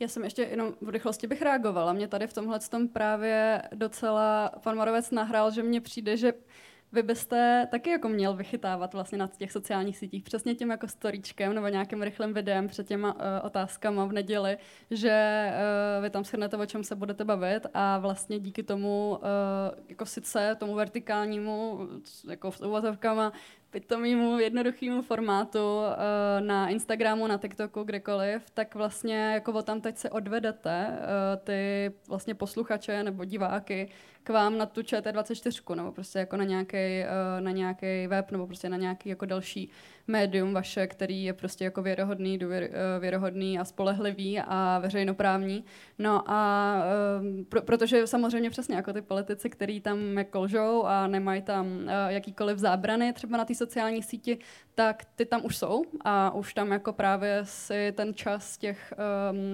Já 0.00 0.08
jsem 0.08 0.24
ještě 0.24 0.42
jenom 0.42 0.74
v 0.80 0.88
rychlosti 0.88 1.26
bych 1.26 1.42
reagovala. 1.42 1.92
Mě 1.92 2.08
tady 2.08 2.26
v 2.26 2.32
tomhle 2.32 2.58
tom 2.60 2.88
právě 2.88 3.62
docela 3.74 4.50
pan 4.62 4.76
Morovec 4.76 5.10
nahrál, 5.10 5.50
že 5.50 5.62
mně 5.62 5.80
přijde, 5.80 6.16
že 6.16 6.32
vy 6.92 7.02
byste 7.02 7.68
taky 7.70 7.90
jako 7.90 8.08
měl 8.08 8.34
vychytávat 8.34 8.94
vlastně 8.94 9.18
na 9.18 9.26
těch 9.26 9.52
sociálních 9.52 9.98
sítích, 9.98 10.22
přesně 10.22 10.54
tím 10.54 10.70
jako 10.70 10.88
storíčkem 10.88 11.54
nebo 11.54 11.68
nějakým 11.68 12.02
rychlým 12.02 12.34
videem 12.34 12.68
před 12.68 12.88
těma 12.88 13.14
uh, 13.14 13.20
otázkama 13.42 14.04
v 14.04 14.12
neděli, 14.12 14.58
že 14.90 15.46
uh, 15.98 16.02
vy 16.02 16.10
tam 16.10 16.24
shrnete, 16.24 16.56
o 16.56 16.66
čem 16.66 16.84
se 16.84 16.96
budete 16.96 17.24
bavit 17.24 17.66
a 17.74 17.98
vlastně 17.98 18.38
díky 18.38 18.62
tomu, 18.62 19.18
uh, 19.22 19.78
jako 19.88 20.06
sice 20.06 20.56
tomu 20.58 20.74
vertikálnímu, 20.74 21.88
jako 22.28 22.52
s 22.52 22.60
uvozovkama, 22.60 23.32
pitomýmu, 23.70 24.38
jednoduchýmu 24.38 25.02
formátu 25.02 25.58
uh, 25.58 25.84
na 26.40 26.68
Instagramu, 26.68 27.26
na 27.26 27.38
TikToku, 27.38 27.82
kdekoliv, 27.82 28.50
tak 28.54 28.74
vlastně 28.74 29.32
jako 29.34 29.52
o 29.52 29.62
tam 29.62 29.80
teď 29.80 29.96
se 29.96 30.10
odvedete 30.10 30.86
uh, 30.88 31.44
ty 31.44 31.92
vlastně 32.08 32.34
posluchače 32.34 33.02
nebo 33.02 33.24
diváky 33.24 33.88
k 34.24 34.30
vám 34.30 34.58
na 34.58 34.66
tu 34.66 34.80
ČT24, 34.80 35.74
nebo 35.74 35.92
prostě 35.92 36.18
jako 36.18 36.36
na 36.36 36.44
nějaký, 36.44 36.76
uh, 36.76 37.40
na 37.40 37.50
nějaký 37.50 38.06
web, 38.06 38.30
nebo 38.30 38.46
prostě 38.46 38.68
na 38.68 38.76
nějaký 38.76 39.08
jako 39.08 39.26
další 39.26 39.70
médium 40.08 40.54
vaše, 40.54 40.86
který 40.86 41.24
je 41.24 41.32
prostě 41.32 41.64
jako 41.64 41.82
věrohodný, 41.82 42.38
důvěr, 42.38 42.62
uh, 42.62 43.00
věrohodný 43.00 43.58
a 43.58 43.64
spolehlivý 43.64 44.40
a 44.40 44.78
veřejnoprávní. 44.78 45.64
No 45.98 46.30
a 46.30 46.82
uh, 47.20 47.44
pro, 47.48 47.62
protože 47.62 48.06
samozřejmě 48.06 48.50
přesně 48.50 48.76
jako 48.76 48.92
ty 48.92 49.02
politici, 49.02 49.50
který 49.50 49.80
tam 49.80 50.18
jako 50.18 50.40
lžou 50.40 50.84
a 50.84 51.06
nemají 51.06 51.42
tam 51.42 51.66
uh, 51.66 51.90
jakýkoliv 52.08 52.58
zábrany 52.58 53.12
třeba 53.12 53.36
na 53.36 53.44
té 53.44 53.54
sociální 53.54 54.02
síti, 54.02 54.38
tak 54.74 55.04
ty 55.14 55.26
tam 55.26 55.44
už 55.44 55.56
jsou 55.56 55.84
a 56.04 56.34
už 56.34 56.54
tam 56.54 56.72
jako 56.72 56.92
právě 56.92 57.40
si 57.42 57.92
ten 57.96 58.14
čas 58.14 58.58
těch 58.58 58.94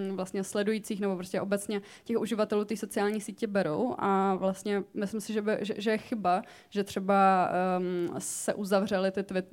um, 0.09 0.17
vlastně 0.17 0.45
sledujících 0.45 1.01
nebo 1.01 1.17
prostě 1.17 1.41
obecně 1.41 1.81
těch 2.05 2.19
uživatelů 2.19 2.65
té 2.65 2.77
sociální 2.77 3.21
sítě 3.21 3.47
berou 3.47 3.95
a 3.99 4.35
vlastně 4.35 4.83
myslím 4.95 5.21
si, 5.21 5.33
že, 5.33 5.43
by, 5.43 5.57
že, 5.61 5.75
že 5.77 5.91
je 5.91 5.99
chyba, 5.99 6.43
že 6.71 6.85
třeba 6.85 7.51
um, 7.79 8.21
se 8.21 8.55
uzavřely 8.55 9.11
ty 9.11 9.23
twit, 9.23 9.47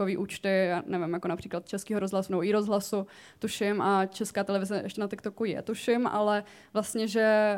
uh, 0.00 0.16
účty, 0.18 0.35
já 0.44 0.82
nevím, 0.86 1.12
jako 1.12 1.28
například 1.28 1.68
Českého 1.68 2.00
rozhlasu 2.00 2.32
nebo 2.32 2.44
i 2.44 2.52
rozhlasu, 2.52 3.06
tuším, 3.38 3.82
a 3.82 4.06
Česká 4.06 4.44
televize 4.44 4.80
ještě 4.84 5.00
na 5.00 5.08
TikToku 5.08 5.44
je, 5.44 5.62
tuším, 5.62 6.06
ale 6.06 6.44
vlastně, 6.72 7.08
že 7.08 7.56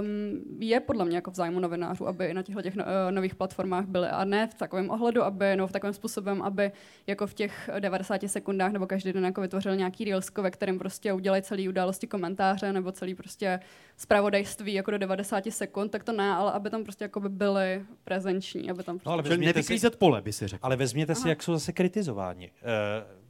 um, 0.00 0.40
je 0.58 0.80
podle 0.80 1.04
mě 1.04 1.16
jako 1.16 1.30
v 1.30 1.34
zájmu 1.34 1.60
novinářů, 1.60 2.08
aby 2.08 2.34
na 2.34 2.42
těchto 2.42 2.62
těch 2.62 2.76
no, 2.76 2.84
uh, 2.84 2.90
nových 3.10 3.34
platformách 3.34 3.86
byly 3.86 4.08
a 4.08 4.24
ne 4.24 4.46
v 4.46 4.54
takovém 4.54 4.90
ohledu, 4.90 5.22
aby, 5.22 5.56
nebo 5.56 5.66
v 5.66 5.72
takovém 5.72 5.94
způsobem, 5.94 6.42
aby 6.42 6.72
jako 7.06 7.26
v 7.26 7.34
těch 7.34 7.70
90 7.78 8.20
sekundách 8.26 8.72
nebo 8.72 8.86
každý 8.86 9.12
den 9.12 9.24
jako 9.24 9.40
vytvořil 9.40 9.76
nějaký 9.76 10.04
reelsko, 10.04 10.42
ve 10.42 10.50
kterém 10.50 10.78
prostě 10.78 11.12
udělají 11.12 11.42
celý 11.42 11.68
události 11.68 12.06
komentáře 12.06 12.72
nebo 12.72 12.92
celý 12.92 13.14
prostě 13.14 13.60
zpravodajství 13.96 14.72
jako 14.74 14.90
do 14.90 14.98
90 14.98 15.44
sekund, 15.50 15.88
tak 15.88 16.04
to 16.04 16.12
ne, 16.12 16.30
ale 16.30 16.52
aby 16.52 16.70
tam 16.70 16.84
prostě 16.84 17.04
jako 17.04 17.20
by 17.20 17.28
byly 17.28 17.82
prezenční, 18.04 18.70
aby 18.70 18.82
tam 18.82 18.98
prostě... 18.98 19.08
No, 19.08 19.12
ale 19.12 19.36
nevyklízet 19.36 19.96
pole, 19.96 20.22
by 20.22 20.32
si 20.32 20.46
řekl. 20.46 20.60
Ale 20.66 20.76
vezměte 20.76 21.12
Aha. 21.12 21.22
si, 21.22 21.28
jak 21.28 21.42
jsou 21.42 21.52
zase 21.52 21.72
kritizováni. 21.72 22.19
Uh, 22.28 23.20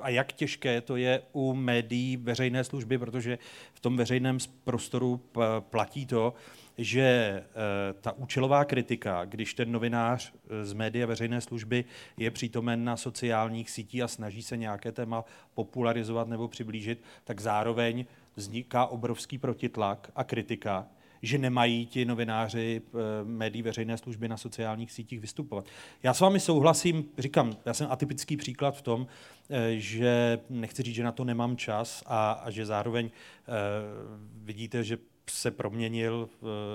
a 0.00 0.08
jak 0.08 0.32
těžké 0.32 0.80
to 0.80 0.96
je 0.96 1.22
u 1.32 1.54
médií 1.54 2.16
veřejné 2.16 2.64
služby, 2.64 2.98
protože 2.98 3.38
v 3.74 3.80
tom 3.80 3.96
veřejném 3.96 4.38
prostoru 4.64 5.20
platí 5.60 6.06
to, 6.06 6.34
že 6.78 7.02
eh, 7.02 7.44
ta 8.00 8.12
účelová 8.12 8.64
kritika, 8.64 9.24
když 9.24 9.54
ten 9.54 9.72
novinář 9.72 10.32
eh, 10.32 10.64
z 10.64 10.72
média 10.72 11.06
veřejné 11.06 11.40
služby 11.40 11.84
je 12.16 12.30
přítomen 12.30 12.84
na 12.84 12.96
sociálních 12.96 13.70
sítích 13.70 14.02
a 14.02 14.08
snaží 14.08 14.42
se 14.42 14.56
nějaké 14.56 14.92
téma 14.92 15.24
popularizovat 15.54 16.28
nebo 16.28 16.48
přiblížit, 16.48 17.02
tak 17.24 17.40
zároveň 17.40 18.06
vzniká 18.36 18.86
obrovský 18.86 19.38
protitlak 19.38 20.10
a 20.16 20.24
kritika, 20.24 20.86
že 21.22 21.38
nemají 21.38 21.86
ti 21.86 22.04
novináři 22.04 22.82
eh, 22.84 22.98
médií 23.24 23.62
veřejné 23.62 23.98
služby 23.98 24.28
na 24.28 24.36
sociálních 24.36 24.92
sítích 24.92 25.20
vystupovat. 25.20 25.66
Já 26.02 26.14
s 26.14 26.20
vámi 26.20 26.40
souhlasím, 26.40 27.04
říkám, 27.18 27.56
já 27.66 27.74
jsem 27.74 27.86
atypický 27.90 28.36
příklad 28.36 28.76
v 28.76 28.82
tom, 28.82 29.06
že 29.76 30.38
nechci 30.50 30.82
říct, 30.82 30.94
že 30.94 31.04
na 31.04 31.12
to 31.12 31.24
nemám 31.24 31.56
čas 31.56 32.02
a, 32.06 32.32
a 32.32 32.50
že 32.50 32.66
zároveň 32.66 33.10
vidíte, 34.44 34.84
že 34.84 34.98
se 35.30 35.50
proměnil 35.50 36.28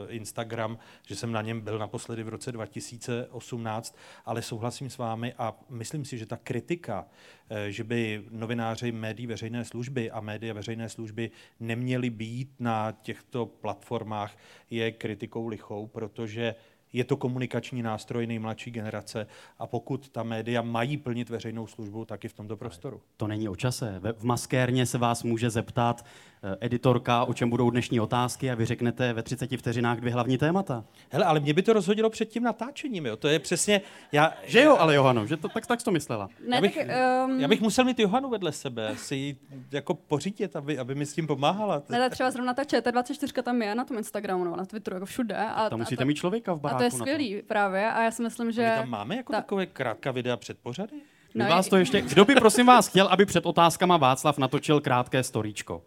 Instagram, 0.08 0.78
že 1.08 1.16
jsem 1.16 1.32
na 1.32 1.42
něm 1.42 1.62
byl 1.62 1.80
naposledy 1.80 2.24
v 2.24 2.30
roce 2.30 2.52
2018, 2.52 3.98
ale 4.26 4.42
souhlasím 4.42 4.90
s 4.90 4.98
vámi 4.98 5.34
a 5.38 5.54
myslím 5.70 6.06
si, 6.06 6.18
že 6.18 6.26
ta 6.26 6.38
kritika, 6.38 7.06
eh, 7.50 7.72
že 7.72 7.84
by 7.84 8.24
novináři 8.30 8.92
médií 8.92 9.28
veřejné 9.28 9.66
služby 9.66 10.12
a 10.12 10.22
média 10.22 10.54
veřejné 10.54 10.90
služby 10.90 11.32
neměli 11.60 12.10
být 12.10 12.50
na 12.60 12.92
těchto 12.92 13.46
platformách, 13.46 14.38
je 14.70 14.92
kritikou 14.92 15.48
lichou, 15.48 15.88
protože 15.88 16.56
je 16.94 17.04
to 17.04 17.18
komunikační 17.18 17.82
nástroj 17.82 18.28
nejmladší 18.28 18.72
generace 18.72 19.28
a 19.60 19.68
pokud 19.68 20.10
ta 20.10 20.24
média 20.24 20.62
mají 20.62 20.98
plnit 20.98 21.30
veřejnou 21.30 21.68
službu, 21.68 22.06
tak 22.06 22.26
i 22.26 22.28
v 22.28 22.34
tomto 22.34 22.58
prostoru. 22.58 23.02
To 23.18 23.28
není 23.28 23.50
o 23.50 23.56
čase. 23.56 24.02
V 24.18 24.24
maskérně 24.24 24.86
se 24.86 24.98
vás 24.98 25.24
může 25.24 25.50
zeptat 25.50 26.06
eh, 26.06 26.31
editorka, 26.60 27.24
o 27.24 27.34
čem 27.34 27.50
budou 27.50 27.70
dnešní 27.70 28.00
otázky 28.00 28.52
a 28.52 28.56
vy 28.56 28.66
řeknete 28.66 29.14
ve 29.14 29.24
30 29.24 29.58
vteřinách 29.58 30.00
dvě 30.00 30.14
hlavní 30.14 30.38
témata. 30.38 30.84
Hele, 31.10 31.26
ale 31.26 31.40
mě 31.40 31.54
by 31.54 31.62
to 31.62 31.74
rozhodilo 31.74 32.10
před 32.10 32.26
tím 32.26 32.44
natáčením, 32.44 33.06
jo. 33.06 33.18
To 33.18 33.28
je 33.28 33.40
přesně, 33.40 33.82
já, 34.12 34.34
Že 34.46 34.62
jo, 34.64 34.78
ale 34.80 34.96
Johano, 34.96 35.26
že 35.26 35.38
to, 35.38 35.50
tak, 35.50 35.68
tak 35.68 35.80
jsi 35.80 35.86
to 35.86 35.92
myslela. 35.92 36.30
Ne, 36.48 36.56
já 36.56 36.62
bych, 36.62 36.76
tak, 36.78 36.88
um, 37.26 37.40
já 37.40 37.48
bych 37.48 37.62
musel 37.62 37.86
mít 37.86 38.00
Johanu 38.00 38.30
vedle 38.30 38.52
sebe, 38.52 38.94
si 38.98 39.16
ji 39.16 39.38
jako 39.72 39.94
pořídit, 39.94 40.56
aby, 40.56 40.78
aby 40.78 40.96
mi 40.96 41.06
s 41.06 41.14
tím 41.14 41.28
pomáhala. 41.28 41.82
ne, 41.90 42.10
třeba 42.10 42.32
zrovna 42.32 42.54
ta 42.54 42.64
ČT24 42.64 43.44
tam 43.44 43.62
je 43.62 43.76
na 43.76 43.86
tom 43.86 43.98
Instagramu, 43.98 44.44
nebo 44.44 44.56
na 44.56 44.66
Twitteru, 44.66 44.96
jako 44.96 45.06
všude. 45.06 45.36
A, 45.36 45.70
Tam 45.70 45.80
a 45.80 45.84
musíte 45.84 46.04
to, 46.04 46.08
mít 46.08 46.16
člověka 46.16 46.54
v 46.54 46.58
a 46.58 46.60
baráku. 46.60 46.78
to 46.80 46.84
je 46.84 46.90
na 46.92 46.98
skvělý 46.98 47.42
právě 47.48 47.92
a 47.92 48.04
já 48.04 48.12
si 48.12 48.24
myslím, 48.24 48.48
My 48.48 48.54
že... 48.54 48.74
tam 48.78 48.90
máme 48.90 49.16
jako 49.16 49.34
ta- 49.34 49.42
takové 49.42 49.66
krátká 49.66 50.12
videa 50.12 50.38
před 50.38 50.58
pořady? 50.64 50.96
My 51.36 51.44
No, 51.44 51.50
vás 51.50 51.68
to 51.68 51.78
ještě... 51.78 52.02
Kdo 52.02 52.26
by 52.26 52.36
prosím 52.36 52.66
vás 52.66 52.88
chtěl, 52.88 53.08
aby 53.08 53.26
před 53.26 53.46
otázkama 53.46 53.98
Václav 53.98 54.38
natočil 54.38 54.82
krátké 54.82 55.24
storíčko? 55.24 55.82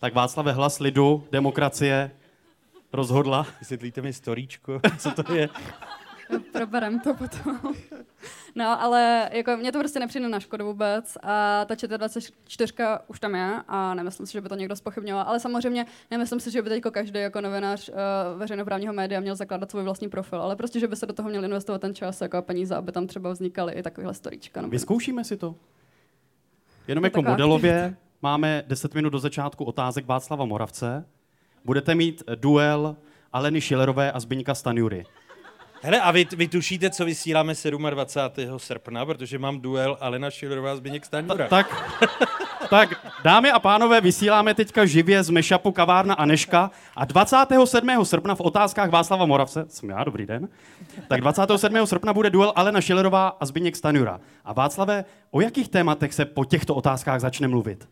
Tak 0.00 0.14
Václave 0.14 0.52
hlas 0.52 0.78
lidu, 0.78 1.24
demokracie 1.30 2.10
rozhodla. 2.92 3.46
Vysvětlíte 3.60 4.02
mi 4.02 4.12
storíčko, 4.12 4.80
co 4.98 5.10
to 5.10 5.34
je? 5.34 5.48
Proberem 6.52 7.00
to 7.00 7.14
potom. 7.14 7.74
No, 8.54 8.82
ale 8.82 9.30
jako 9.32 9.56
mně 9.56 9.72
to 9.72 9.78
prostě 9.78 10.00
nepřijde 10.00 10.28
na 10.28 10.40
škodu 10.40 10.66
vůbec 10.66 11.18
a 11.22 11.64
ta 11.64 11.74
ČT24 11.74 12.98
už 13.06 13.20
tam 13.20 13.34
je 13.34 13.62
a 13.68 13.94
nemyslím 13.94 14.26
si, 14.26 14.32
že 14.32 14.40
by 14.40 14.48
to 14.48 14.54
někdo 14.54 14.76
spochybňoval, 14.76 15.24
ale 15.28 15.40
samozřejmě 15.40 15.86
nemyslím 16.10 16.40
si, 16.40 16.50
že 16.50 16.62
by 16.62 16.68
teď 16.68 16.82
každý 16.90 17.20
jako 17.20 17.40
novinář 17.40 17.88
uh, 17.88 17.94
veřejnoprávního 18.38 18.92
média 18.92 19.20
měl 19.20 19.36
zakládat 19.36 19.70
svůj 19.70 19.82
vlastní 19.82 20.08
profil, 20.08 20.42
ale 20.42 20.56
prostě, 20.56 20.80
že 20.80 20.88
by 20.88 20.96
se 20.96 21.06
do 21.06 21.12
toho 21.12 21.28
měl 21.28 21.44
investovat 21.44 21.80
ten 21.80 21.94
čas 21.94 22.20
jako 22.20 22.36
a 22.36 22.42
peníze, 22.42 22.76
aby 22.76 22.92
tam 22.92 23.06
třeba 23.06 23.30
vznikaly 23.30 23.72
i 23.72 23.82
takovýhle 23.82 24.14
storíčka. 24.14 24.62
Vyzkoušíme 24.66 25.24
si 25.24 25.36
to. 25.36 25.54
Jenom 26.88 27.02
To 27.02 27.06
jako 27.06 27.22
modelově 27.22 27.96
máme 28.22 28.64
10 28.66 28.94
minut 28.94 29.10
do 29.10 29.18
začátku 29.18 29.64
otázek 29.64 30.06
Václava 30.06 30.44
Moravce. 30.44 31.04
Budete 31.64 31.94
mít 31.94 32.22
eh, 32.26 32.36
duel 32.36 32.96
Aleny 33.32 33.60
Šilerové 33.60 34.12
a 34.12 34.20
Zbyňka 34.20 34.54
Stanjury. 34.54 35.04
Hele, 35.82 36.00
a 36.00 36.10
vy, 36.10 36.26
vy 36.36 36.48
tušíte, 36.48 36.90
co 36.90 37.04
vysíláme 37.04 37.54
27. 37.90 38.58
srpna, 38.58 39.06
protože 39.06 39.38
mám 39.38 39.60
duel 39.60 39.96
Alena 40.00 40.30
Šilerová 40.30 40.72
a 40.72 40.76
Zbigněk 40.76 41.04
Stanjura. 41.04 41.48
Tak, 41.48 41.98
tak, 42.70 43.06
dámy 43.24 43.50
a 43.50 43.58
pánové, 43.58 44.00
vysíláme 44.00 44.54
teďka 44.54 44.86
živě 44.86 45.22
z 45.22 45.30
Mešapu 45.30 45.72
kavárna 45.72 46.14
Aneška 46.14 46.70
a 46.96 47.04
27. 47.04 48.04
srpna 48.04 48.34
v 48.34 48.40
otázkách 48.40 48.90
Václava 48.90 49.26
Moravce, 49.26 49.64
jsem 49.68 49.88
já, 49.88 50.04
dobrý 50.04 50.26
den, 50.26 50.48
tak 51.08 51.20
27. 51.20 51.86
srpna 51.86 52.12
bude 52.12 52.30
duel 52.30 52.52
Alena 52.56 52.80
Šilerová 52.80 53.28
a 53.40 53.46
Zbyněk 53.46 53.76
Stanjura. 53.76 54.20
A 54.44 54.52
Václave, 54.52 55.04
o 55.30 55.40
jakých 55.40 55.68
tématech 55.68 56.14
se 56.14 56.24
po 56.24 56.44
těchto 56.44 56.74
otázkách 56.74 57.20
začne 57.20 57.48
mluvit? 57.48 57.88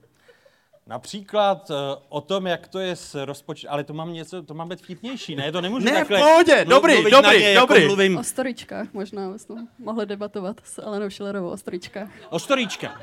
Například 0.89 1.71
uh, 1.71 1.77
o 2.09 2.21
tom, 2.21 2.47
jak 2.47 2.69
to 2.69 2.79
je 2.79 2.97
s 2.97 3.25
rozpočtem, 3.25 3.71
ale 3.73 3.85
to 3.85 3.95
mám 3.95 4.13
něco, 4.13 4.43
to 4.43 4.55
mám 4.55 4.69
být 4.69 4.83
vtipnější, 4.83 5.37
ne? 5.37 5.53
To 5.53 5.61
nemůžu 5.61 5.85
Ne, 5.85 5.91
v 5.93 5.95
takhle 5.95 6.19
pohodě, 6.19 6.53
mlu- 6.65 6.69
dobrý, 6.69 6.95
mluvit 6.95 7.11
dobrý, 7.11 7.39
ně, 7.39 7.49
jako 7.53 7.67
dobrý. 7.67 7.87
mluvím 7.87 8.17
O 8.19 8.23
storičkách 8.25 8.87
možná 8.93 9.31
bychom 9.31 9.69
mohli 9.79 10.07
debatovat 10.07 10.57
s 10.65 10.83
Alenou 10.83 11.11
Šilerovou 11.11 11.49
o 11.51 11.57
storičkách. 11.57 12.09
o 12.31 12.39
storíčkách. 12.39 13.01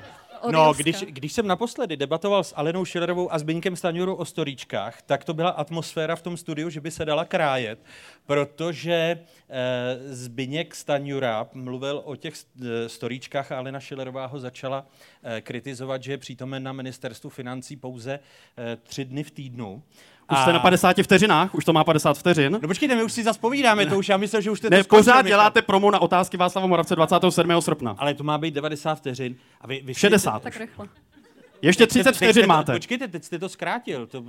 No, 0.51 0.73
když, 0.73 0.99
když 0.99 1.34
jsem 1.34 1.47
naposledy 1.47 1.97
debatoval 1.97 2.43
s 2.43 2.53
Alenou 2.56 2.86
Šilerovou 2.86 3.34
a 3.34 3.39
Zbyňkem 3.39 3.75
Staňurou 3.75 4.15
o 4.15 4.25
storíčkách, 4.25 5.01
tak 5.01 5.23
to 5.23 5.34
byla 5.34 5.49
atmosféra 5.49 6.15
v 6.15 6.21
tom 6.21 6.38
studiu, 6.38 6.69
že 6.69 6.82
by 6.82 6.91
se 6.91 7.06
dala 7.06 7.25
krájet, 7.25 7.79
protože 8.25 9.19
eh, 9.49 9.97
Zbyněk 10.15 10.75
Staňura 10.75 11.47
mluvil 11.53 12.01
o 12.06 12.15
těch 12.15 12.34
eh, 12.36 12.89
storíčkách 12.89 13.51
a 13.51 13.58
Alena 13.58 13.79
Šilerová 13.79 14.25
ho 14.25 14.39
začala 14.39 14.88
eh, 15.23 15.41
kritizovat, 15.41 16.03
že 16.03 16.12
je 16.12 16.17
přítomen 16.17 16.63
na 16.63 16.73
ministerstvu 16.73 17.29
financí 17.29 17.75
pouze 17.75 18.19
eh, 18.58 18.77
tři 18.84 19.06
dny 19.06 19.23
v 19.23 19.32
týdnu. 19.32 19.84
Už 20.34 20.39
jste 20.41 20.54
na 20.54 20.60
50 20.60 20.98
vteřinách, 21.04 21.56
už 21.56 21.65
to 21.65 21.74
má 21.74 21.84
50 21.84 22.17
vteřin. 22.17 22.60
No 22.62 22.67
počkejte, 22.67 22.96
my 22.96 23.04
už 23.04 23.13
si 23.13 23.24
zase 23.24 23.39
povídáme, 23.39 23.86
to 23.86 23.98
už 23.98 24.10
já 24.10 24.17
myslel, 24.17 24.41
že 24.41 24.52
už 24.52 24.58
jste 24.60 24.69
Ne, 24.69 24.78
to 24.78 24.84
skončil, 24.84 25.00
pořád 25.04 25.13
Michal. 25.24 25.28
děláte 25.28 25.62
promo 25.62 25.91
na 25.91 26.00
otázky 26.02 26.38
Václava 26.38 26.67
Moravce 26.67 26.96
27. 26.96 27.62
srpna. 27.62 27.96
Ale 27.98 28.13
to 28.13 28.24
má 28.24 28.38
být 28.38 28.54
90 28.54 28.96
vteřin. 28.96 29.36
A 29.62 29.67
vy, 29.67 29.82
vy 29.86 29.93
60. 29.93 30.43
Tak 30.43 30.58
rychle. 30.58 30.88
Ještě 31.62 31.84
Teď 31.84 31.89
30 31.89 32.02
jste- 32.15 32.19
teď 32.26 32.30
vteřin 32.30 32.48
máte. 32.50 32.74
Počkejte, 32.74 33.08
teď 33.08 33.24
jste 33.24 33.39
to 33.39 33.50
zkrátil. 33.50 34.08
To, 34.08 34.24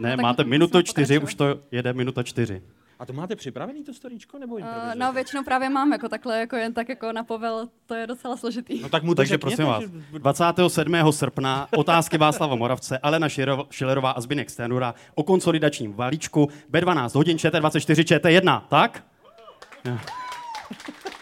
Ne, 0.00 0.10
tak 0.16 0.20
máte 0.20 0.44
minutu 0.44 0.82
4, 0.82 1.14
pokračovat. 1.20 1.24
už 1.28 1.34
to 1.34 1.60
jede 1.72 1.92
minuta 1.92 2.22
4. 2.22 2.62
a 3.00 3.06
to 3.06 3.12
máte 3.12 3.36
připravený, 3.36 3.84
to 3.84 3.94
storíčko, 3.94 4.38
nebo 4.38 4.54
Uh, 4.54 4.62
no 4.94 5.12
většinou 5.12 5.44
právě 5.44 5.68
mám 5.68 5.92
jako 5.92 6.08
takhle, 6.08 6.38
jako 6.40 6.56
jen 6.56 6.74
tak 6.74 6.88
jako 6.88 7.12
na 7.12 7.24
povel, 7.24 7.68
to 7.86 7.94
je 7.94 8.06
docela 8.06 8.36
složitý. 8.36 8.80
No 8.82 8.88
tak 8.88 9.02
mu 9.02 9.14
to 9.14 9.16
Takže 9.16 9.34
řekněte, 9.34 9.56
prosím 9.56 9.64
vás, 9.66 9.82
že- 10.12 10.18
27. 10.18 11.12
srpna 11.12 11.68
otázky 11.76 12.18
Václava 12.18 12.54
Moravce, 12.56 12.98
Alena 12.98 13.28
Šilerová 13.70 14.10
a 14.10 14.20
Zbyněk 14.20 14.50
Stanura 14.50 14.94
o 15.14 15.22
konsolidačním 15.22 15.92
balíčku 15.92 16.48
B12 16.72 17.14
hodin 17.14 17.36
ČT24 17.36 18.02
ČT1, 18.18 18.62
tak? 18.68 19.04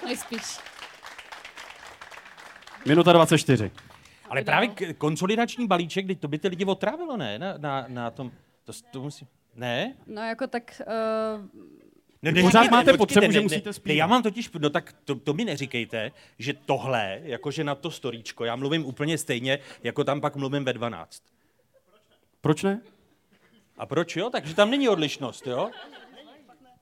Nejspíš. 0.05 0.59
Minuta 2.87 3.13
24. 3.13 3.71
Ale 4.31 4.45
právě 4.45 4.69
konsolidační 4.99 5.67
balíček, 5.67 6.05
kdy 6.05 6.15
to 6.17 6.29
by 6.29 6.39
ty 6.39 6.49
lidi 6.49 6.65
otrávilo, 6.65 7.17
ne? 7.17 7.39
Na, 7.39 7.55
na, 7.59 7.85
na 7.89 8.11
tom, 8.11 8.31
to, 8.65 8.73
to 8.91 9.01
musí... 9.03 9.27
Ne? 9.59 9.95
No 10.07 10.23
jako 10.23 10.47
tak, 10.47 10.83
uh, 10.87 11.47
Ne, 12.23 12.33
Vy 12.33 12.43
pořád 12.43 12.71
máte 12.71 12.97
potřebu, 12.97 13.33
že 13.33 13.39
ne, 13.39 13.43
musíte 13.43 13.69
ne, 13.69 13.73
zpívat. 13.73 13.97
Já 13.97 14.07
mám 14.07 14.23
totiž, 14.23 14.51
no 14.59 14.71
tak 14.71 14.95
to, 15.05 15.15
to 15.15 15.35
mi 15.35 15.45
neříkejte, 15.45 16.13
že 16.39 16.53
tohle, 16.53 17.21
jakože 17.23 17.65
na 17.65 17.75
to 17.75 17.91
storíčko, 17.91 18.45
já 18.45 18.57
mluvím 18.57 18.87
úplně 18.87 19.19
stejně, 19.19 19.59
jako 19.83 20.05
tam 20.05 20.21
pak 20.21 20.37
mluvím 20.37 20.65
ve 20.65 20.73
12. 20.73 21.23
Proč 22.41 22.63
ne? 22.63 22.81
A 23.79 23.87
proč 23.87 24.17
jo? 24.17 24.31
Takže 24.31 24.55
tam 24.55 24.71
není 24.71 24.89
odlišnost, 24.89 25.47
jo? 25.47 25.71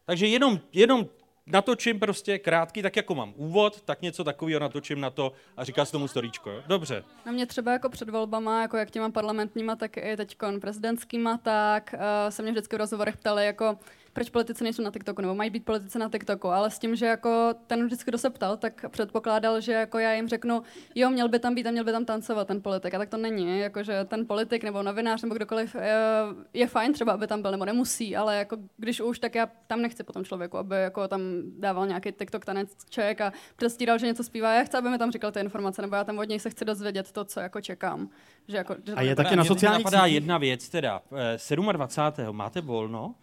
Takže 0.04 0.26
jenom, 0.26 0.60
jenom 0.72 1.06
natočím 1.46 2.00
prostě 2.00 2.38
krátký, 2.38 2.82
tak 2.82 2.96
jako 2.96 3.14
mám 3.14 3.32
úvod, 3.36 3.82
tak 3.82 4.02
něco 4.02 4.24
takového 4.24 4.60
natočím 4.60 5.00
na 5.00 5.10
to 5.10 5.32
a 5.56 5.64
říká 5.64 5.84
se 5.84 5.92
tomu 5.92 6.08
storíčko, 6.08 6.50
jo? 6.50 6.62
Dobře. 6.66 7.04
na 7.26 7.32
mě 7.32 7.46
třeba 7.46 7.72
jako 7.72 7.88
před 7.88 8.10
volbama, 8.10 8.62
jako 8.62 8.76
jak 8.76 8.90
těma 8.90 9.10
parlamentníma, 9.10 9.76
tak 9.76 9.96
i 9.96 10.16
teď 10.16 10.36
prezidentskýma, 10.60 11.38
tak 11.38 11.94
uh, 11.94 12.00
se 12.30 12.42
mě 12.42 12.52
vždycky 12.52 12.76
v 12.76 12.78
rozhovorech 12.78 13.16
ptali, 13.16 13.46
jako 13.46 13.78
proč 14.16 14.30
politici 14.30 14.64
nejsou 14.64 14.82
na 14.82 14.90
TikToku, 14.90 15.22
nebo 15.22 15.34
mají 15.34 15.50
být 15.50 15.64
politici 15.64 15.98
na 15.98 16.08
TikToku, 16.08 16.48
ale 16.48 16.70
s 16.70 16.78
tím, 16.78 16.96
že 16.96 17.06
jako 17.06 17.54
ten 17.66 17.86
vždycky, 17.86 18.10
kdo 18.10 18.18
se 18.18 18.30
ptal, 18.30 18.56
tak 18.56 18.84
předpokládal, 18.88 19.60
že 19.60 19.72
jako 19.72 19.98
já 19.98 20.12
jim 20.12 20.28
řeknu, 20.28 20.62
jo, 20.94 21.10
měl 21.10 21.28
by 21.28 21.38
tam 21.38 21.54
být 21.54 21.66
a 21.66 21.70
měl 21.70 21.84
by 21.84 21.92
tam 21.92 22.04
tancovat 22.04 22.48
ten 22.48 22.62
politik. 22.62 22.94
A 22.94 22.98
tak 22.98 23.08
to 23.08 23.16
není, 23.16 23.58
jakože 23.58 24.04
ten 24.04 24.26
politik 24.26 24.64
nebo 24.64 24.82
novinář 24.82 25.22
nebo 25.22 25.34
kdokoliv 25.34 25.74
je, 25.74 25.96
je 26.54 26.66
fajn 26.66 26.92
třeba, 26.92 27.12
aby 27.12 27.26
tam 27.26 27.42
byl, 27.42 27.50
nebo 27.50 27.64
nemusí, 27.64 28.16
ale 28.16 28.36
jako 28.36 28.56
když 28.76 29.00
už, 29.00 29.18
tak 29.18 29.34
já 29.34 29.48
tam 29.66 29.82
nechci 29.82 30.04
potom 30.04 30.24
člověku, 30.24 30.58
aby 30.58 30.76
jako 30.76 31.08
tam 31.08 31.20
dával 31.58 31.86
nějaký 31.86 32.12
TikTok 32.12 32.44
taneček 32.44 33.20
a 33.20 33.32
předstíral, 33.56 33.98
že 33.98 34.06
něco 34.06 34.24
zpívá. 34.24 34.54
Já 34.54 34.64
chci, 34.64 34.76
aby 34.76 34.88
mi 34.88 34.98
tam 34.98 35.12
říkal 35.12 35.32
ty 35.32 35.40
informace, 35.40 35.82
nebo 35.82 35.96
já 35.96 36.04
tam 36.04 36.18
od 36.18 36.28
něj 36.28 36.40
se 36.40 36.50
chci 36.50 36.64
dozvědět 36.64 37.12
to, 37.12 37.24
co 37.24 37.40
jako 37.40 37.60
čekám. 37.60 38.08
Že 38.48 38.56
jako, 38.56 38.76
že 38.86 38.94
A 38.94 39.02
je 39.02 39.16
taky 39.16 39.36
na 39.36 39.44
sociálních 39.44 39.84
napadá 39.84 40.06
jedna 40.06 40.38
věc 40.38 40.68
teda. 40.68 41.02
Eh, 41.52 41.72
27. 41.72 42.36
máte 42.36 42.60
volno? 42.60 43.14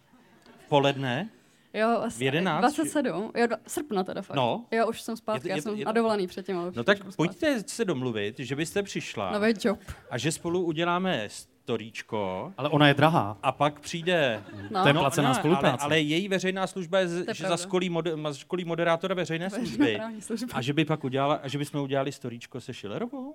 V 0.64 0.68
poledne? 0.68 1.28
Jo, 1.74 1.88
asi 1.88 2.24
11? 2.24 2.60
27, 2.60 3.30
jo, 3.36 3.46
dva, 3.46 3.56
srpna 3.66 4.04
teda 4.04 4.22
fakt. 4.22 4.36
No. 4.36 4.64
Jo, 4.70 4.86
už 4.88 5.00
jsem 5.02 5.16
zpátky, 5.16 5.38
Je 5.38 5.42
to- 5.42 5.48
já 5.48 5.56
je 5.56 5.62
to- 5.62 5.68
jsem 5.70 5.78
je 5.78 5.84
to- 5.84 5.88
na 5.88 5.92
dovolený 5.92 6.26
předtím. 6.26 6.58
Ale 6.58 6.68
už- 6.70 6.76
No 6.76 6.84
tak 6.84 6.98
pojďte 7.16 7.62
se 7.66 7.84
domluvit, 7.84 8.38
že 8.38 8.56
byste 8.56 8.82
přišla 8.82 9.32
Nový 9.32 9.54
job. 9.64 9.78
a 10.10 10.18
že 10.18 10.32
spolu 10.32 10.62
uděláme 10.64 11.28
storíčko 11.28 12.52
Ale 12.58 12.68
ona 12.68 12.88
je 12.88 12.94
drahá. 12.94 13.38
a 13.42 13.52
pak 13.52 13.80
přijde... 13.80 14.42
No. 14.70 14.82
To 14.82 14.88
je 14.88 14.94
placená 14.94 15.28
ne, 15.28 15.34
spolupráce. 15.34 15.68
Ale, 15.84 15.94
ale 15.94 16.00
její 16.00 16.28
veřejná 16.28 16.66
služba 16.66 16.98
je, 16.98 17.04
je 17.04 17.10
že 17.10 17.24
za 17.24 17.34
pravda. 17.34 17.56
školí, 17.56 17.90
mode, 17.90 18.16
ma- 18.16 18.32
školí 18.38 18.64
moderátora 18.64 19.14
veřejné 19.14 19.50
služby. 19.50 20.00
Služba. 20.20 20.48
A 20.52 20.62
že 20.62 20.72
by 20.72 20.84
pak 20.84 21.04
udělala, 21.04 21.34
a 21.42 21.48
že 21.48 21.58
bychom 21.58 21.80
udělali 21.80 22.12
storíčko 22.12 22.60
se 22.60 22.74
Schillerovou? 22.74 23.34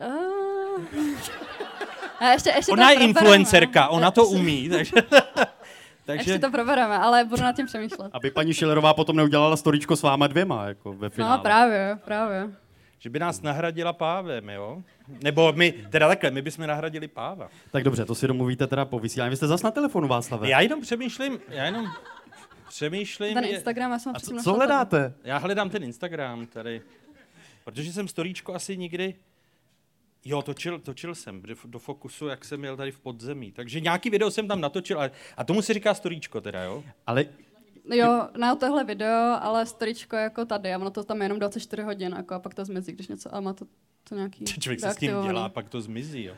Uh... 0.00 0.84
A 2.18 2.28
ještě, 2.32 2.50
ještě 2.56 2.72
Ona 2.72 2.90
je 2.90 2.96
influencerka, 3.00 3.88
ona 3.88 4.10
to 4.10 4.26
umí, 4.26 4.68
takže... 4.68 4.92
takže 6.06 6.30
Ještě 6.30 6.46
to 6.46 6.50
probereme, 6.50 6.98
ale 6.98 7.24
budu 7.24 7.42
nad 7.42 7.56
tím 7.56 7.66
přemýšlet. 7.66 8.10
Aby 8.12 8.30
paní 8.30 8.54
Šilerová 8.54 8.94
potom 8.94 9.16
neudělala 9.16 9.56
storičko 9.56 9.96
s 9.96 10.02
váma 10.02 10.26
dvěma, 10.26 10.64
jako 10.66 10.92
ve 10.92 11.10
finále. 11.10 11.36
No 11.36 11.42
právě, 11.42 11.98
právě. 12.04 12.50
že 12.98 13.10
by 13.10 13.18
nás 13.18 13.42
nahradila 13.42 13.92
pávem, 13.92 14.48
jo? 14.48 14.82
Nebo 15.22 15.52
my, 15.52 15.72
teda 15.72 16.08
takhle, 16.08 16.30
my 16.30 16.42
bychom 16.42 16.66
nahradili 16.66 17.08
páva. 17.08 17.48
Tak 17.70 17.84
dobře, 17.84 18.04
to 18.04 18.14
si 18.14 18.26
domluvíte 18.26 18.66
teda 18.66 18.84
po 18.84 18.98
vysílání. 18.98 19.30
Vy 19.30 19.36
jste 19.36 19.46
zas 19.46 19.62
na 19.62 19.70
telefonu, 19.70 20.08
Václave. 20.08 20.48
Já 20.48 20.60
jenom 20.60 20.80
přemýšlím, 20.80 21.38
já 21.48 21.64
jenom 21.64 21.86
přemýšlím... 22.68 23.34
Ten 23.34 23.44
Instagram, 23.44 23.90
já 23.90 23.98
jsem 23.98 24.12
A 24.16 24.20
co, 24.20 24.26
co 24.26 24.42
tady. 24.44 24.56
hledáte? 24.56 25.14
Já 25.24 25.38
hledám 25.38 25.70
ten 25.70 25.82
Instagram 25.82 26.46
tady, 26.46 26.82
protože 27.64 27.92
jsem 27.92 28.08
storíčko 28.08 28.54
asi 28.54 28.76
nikdy... 28.76 29.14
Jo, 30.28 30.42
točil, 30.42 30.78
točil 30.78 31.14
jsem 31.14 31.42
do, 31.64 31.78
Fokusu, 31.78 32.26
jak 32.26 32.44
jsem 32.44 32.60
měl 32.60 32.76
tady 32.76 32.92
v 32.92 32.98
podzemí. 32.98 33.52
Takže 33.52 33.80
nějaký 33.80 34.10
video 34.10 34.30
jsem 34.30 34.48
tam 34.48 34.60
natočil, 34.60 34.98
ale, 34.98 35.10
a 35.36 35.44
tomu 35.44 35.62
se 35.62 35.74
říká 35.74 35.94
storíčko 35.94 36.40
teda, 36.40 36.62
jo? 36.62 36.84
Ale 37.06 37.26
Jo, 37.94 38.28
na 38.38 38.56
tohle 38.56 38.84
video, 38.84 39.38
ale 39.40 39.66
storičko 39.66 40.16
jako 40.16 40.44
tady, 40.44 40.74
a 40.74 40.78
ono 40.78 40.90
to 40.90 41.04
tam 41.04 41.20
je 41.20 41.24
jenom 41.24 41.38
24 41.38 41.82
hodin, 41.82 42.14
jako, 42.16 42.34
a 42.34 42.38
pak 42.38 42.54
to 42.54 42.64
zmizí, 42.64 42.92
když 42.92 43.08
něco, 43.08 43.34
a 43.34 43.40
má 43.40 43.52
to, 43.52 43.64
to 44.08 44.14
nějaký 44.14 44.44
Člověk 44.44 44.80
se 44.80 44.90
s 44.90 44.96
tím 44.96 45.10
dělá, 45.22 45.48
pak 45.48 45.68
to 45.68 45.80
zmizí, 45.80 46.24
jo? 46.24 46.34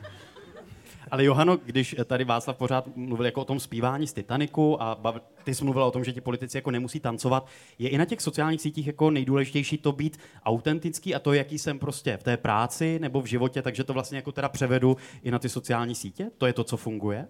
Ale 1.11 1.23
Johano, 1.23 1.57
když 1.57 1.95
tady 2.05 2.23
Václav 2.23 2.57
pořád 2.57 2.87
mluvil 2.95 3.25
jako 3.25 3.41
o 3.41 3.45
tom 3.45 3.59
zpívání 3.59 4.07
z 4.07 4.13
Titaniku 4.13 4.81
a 4.81 4.95
bav, 4.95 5.15
ty 5.43 5.55
jsi 5.55 5.63
mluvil 5.63 5.83
o 5.83 5.91
tom, 5.91 6.03
že 6.03 6.13
ti 6.13 6.21
politici 6.21 6.57
jako 6.57 6.71
nemusí 6.71 6.99
tancovat, 6.99 7.47
je 7.79 7.89
i 7.89 7.97
na 7.97 8.05
těch 8.05 8.21
sociálních 8.21 8.61
sítích 8.61 8.87
jako 8.87 9.11
nejdůležitější 9.11 9.77
to 9.77 9.91
být 9.91 10.17
autentický 10.45 11.15
a 11.15 11.19
to, 11.19 11.33
jaký 11.33 11.59
jsem 11.59 11.79
prostě 11.79 12.17
v 12.17 12.23
té 12.23 12.37
práci 12.37 12.99
nebo 12.99 13.21
v 13.21 13.25
životě, 13.25 13.61
takže 13.61 13.83
to 13.83 13.93
vlastně 13.93 14.15
jako 14.15 14.31
teda 14.31 14.49
převedu 14.49 14.97
i 15.23 15.31
na 15.31 15.39
ty 15.39 15.49
sociální 15.49 15.95
sítě? 15.95 16.31
To 16.37 16.45
je 16.45 16.53
to, 16.53 16.63
co 16.63 16.77
funguje? 16.77 17.27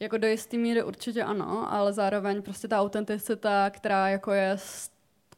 Jako 0.00 0.18
do 0.18 0.26
jistý 0.26 0.58
míry 0.58 0.82
určitě 0.82 1.22
ano, 1.22 1.72
ale 1.72 1.92
zároveň 1.92 2.42
prostě 2.42 2.68
ta 2.68 2.80
autenticita, 2.80 3.70
která 3.70 4.08
jako 4.08 4.32
je 4.32 4.56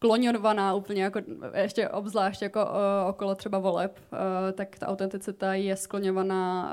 skloňovaná 0.05 0.75
úplně 0.75 1.03
jako, 1.03 1.21
ještě 1.55 1.89
obzvlášť 1.89 2.43
jako 2.43 2.65
uh, 2.65 3.09
okolo 3.09 3.35
třeba 3.35 3.59
voleb, 3.59 3.99
uh, 4.13 4.19
tak 4.53 4.79
ta 4.79 4.87
autenticita 4.87 5.55
je 5.55 5.77
skloňovaná 5.77 6.73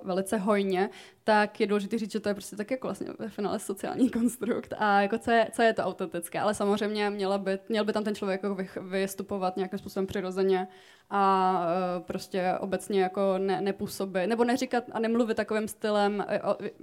uh, 0.00 0.06
velice 0.08 0.36
hojně, 0.36 0.90
tak 1.24 1.60
je 1.60 1.66
důležité 1.66 1.98
říct, 1.98 2.12
že 2.12 2.20
to 2.20 2.28
je 2.28 2.34
prostě 2.34 2.56
tak 2.56 2.70
jako 2.70 2.86
vlastně 2.86 3.06
ve 3.18 3.28
finále 3.28 3.58
sociální 3.58 4.10
konstrukt 4.18 4.74
a 4.78 5.00
jako 5.00 5.18
co 5.18 5.30
je, 5.30 5.48
co 5.52 5.62
je 5.62 5.72
to 5.72 5.82
autentické, 5.82 6.40
ale 6.40 6.54
samozřejmě 6.54 7.10
měla 7.10 7.38
by, 7.38 7.58
měl 7.68 7.84
by 7.84 7.92
tam 7.92 8.04
ten 8.04 8.14
člověk 8.14 8.42
jako 8.42 8.56
vystupovat 8.80 9.56
nějakým 9.56 9.78
způsobem 9.78 10.06
přirozeně 10.06 10.68
a 11.14 11.52
uh, 11.96 12.02
prostě 12.02 12.52
obecně 12.60 13.02
jako 13.02 13.34
ne, 13.38 13.60
nepůsobit, 13.60 14.26
nebo 14.26 14.44
neříkat 14.44 14.84
a 14.92 14.98
nemluvit 14.98 15.36
takovým 15.36 15.68
stylem, 15.68 16.24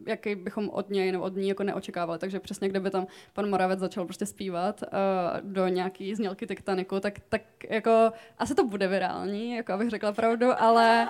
jaký 0.07 0.35
bychom 0.35 0.69
od 0.69 0.89
něj 0.89 1.11
nebo 1.11 1.23
od 1.23 1.35
ní 1.35 1.49
jako 1.49 1.63
neočekávali. 1.63 2.19
Takže 2.19 2.39
přesně 2.39 2.69
kdyby 2.69 2.89
tam 2.89 3.07
pan 3.33 3.49
Moravec 3.49 3.79
začal 3.79 4.05
prostě 4.05 4.25
zpívat 4.25 4.81
uh, 4.81 5.51
do 5.51 5.67
nějaký 5.67 6.15
znělky 6.15 6.47
Titaniku, 6.47 6.99
tak, 6.99 7.13
tak 7.29 7.41
jako 7.69 8.11
asi 8.37 8.55
to 8.55 8.63
bude 8.63 8.87
virální, 8.87 9.55
jako 9.55 9.73
abych 9.73 9.89
řekla 9.89 10.11
pravdu, 10.11 10.47
ale 10.57 11.07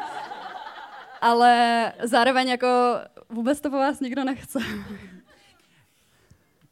ale 1.22 1.94
zároveň 2.04 2.48
jako 2.48 2.68
vůbec 3.30 3.62
to 3.62 3.70
po 3.70 3.78
vás 3.78 4.00
nikdo 4.00 4.24
nechce. 4.24 4.60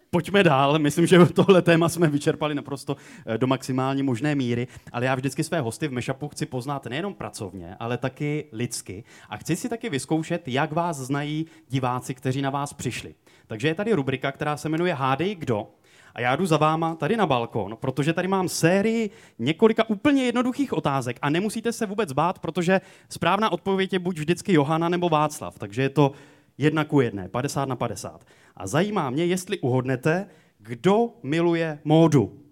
Pojďme 0.10 0.44
dál, 0.44 0.80
myslím, 0.80 1.06
že 1.06 1.26
tohle 1.26 1.62
téma 1.62 1.90
jsme 1.90 2.08
vyčerpali 2.08 2.56
naprosto 2.56 2.96
eh, 3.26 3.38
do 3.38 3.48
maximální 3.48 4.04
možné 4.04 4.36
míry, 4.36 4.68
ale 4.92 5.06
já 5.06 5.16
vždycky 5.16 5.44
své 5.44 5.62
hosty 5.62 5.88
v 5.88 5.92
Meshupu 5.92 6.28
chci 6.28 6.46
poznat 6.46 6.86
nejenom 6.86 7.14
pracovně, 7.14 7.76
ale 7.80 7.98
taky 7.98 8.46
lidsky. 8.52 9.04
A 9.30 9.38
chci 9.38 9.56
si 9.56 9.70
taky 9.70 9.90
vyzkoušet, 9.90 10.48
jak 10.48 10.72
vás 10.72 10.98
znají 10.98 11.46
diváci, 11.70 12.14
kteří 12.14 12.42
na 12.42 12.50
vás 12.50 12.74
přišli. 12.74 13.16
Takže 13.48 13.68
je 13.68 13.76
tady 13.76 13.94
rubrika, 13.94 14.32
která 14.32 14.58
se 14.58 14.70
jmenuje 14.70 14.94
Hádej 14.94 15.36
kdo? 15.36 15.68
A 16.16 16.22
já 16.22 16.36
jdu 16.36 16.46
za 16.46 16.58
váma 16.58 16.96
tady 16.96 17.18
na 17.18 17.26
balkon, 17.26 17.78
protože 17.80 18.14
tady 18.14 18.28
mám 18.28 18.50
sérii 18.50 19.10
několika 19.40 19.90
úplně 19.90 20.24
jednoduchých 20.24 20.74
otázek 20.74 21.20
a 21.22 21.30
nemusíte 21.30 21.72
se 21.74 21.86
vůbec 21.86 22.14
bát, 22.14 22.40
protože 22.40 22.82
správná 23.10 23.52
odpověď 23.52 23.94
je 23.94 24.00
buď 24.00 24.18
vždycky 24.18 24.54
Johana 24.54 24.90
nebo 24.90 25.10
Václav, 25.10 25.60
takže 25.60 25.82
je 25.82 25.90
to 25.90 26.12
jedna 26.58 26.86
ku 26.86 27.02
jedné, 27.02 27.30
50 27.30 27.66
na 27.66 27.76
50. 27.76 28.26
A 28.56 28.68
zajímá 28.68 29.10
mě, 29.10 29.26
jestli 29.26 29.60
uhodnete, 29.60 30.30
kdo 30.60 31.14
miluje 31.24 31.80
módu. 31.84 32.44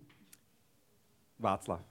Václav. 1.40 1.82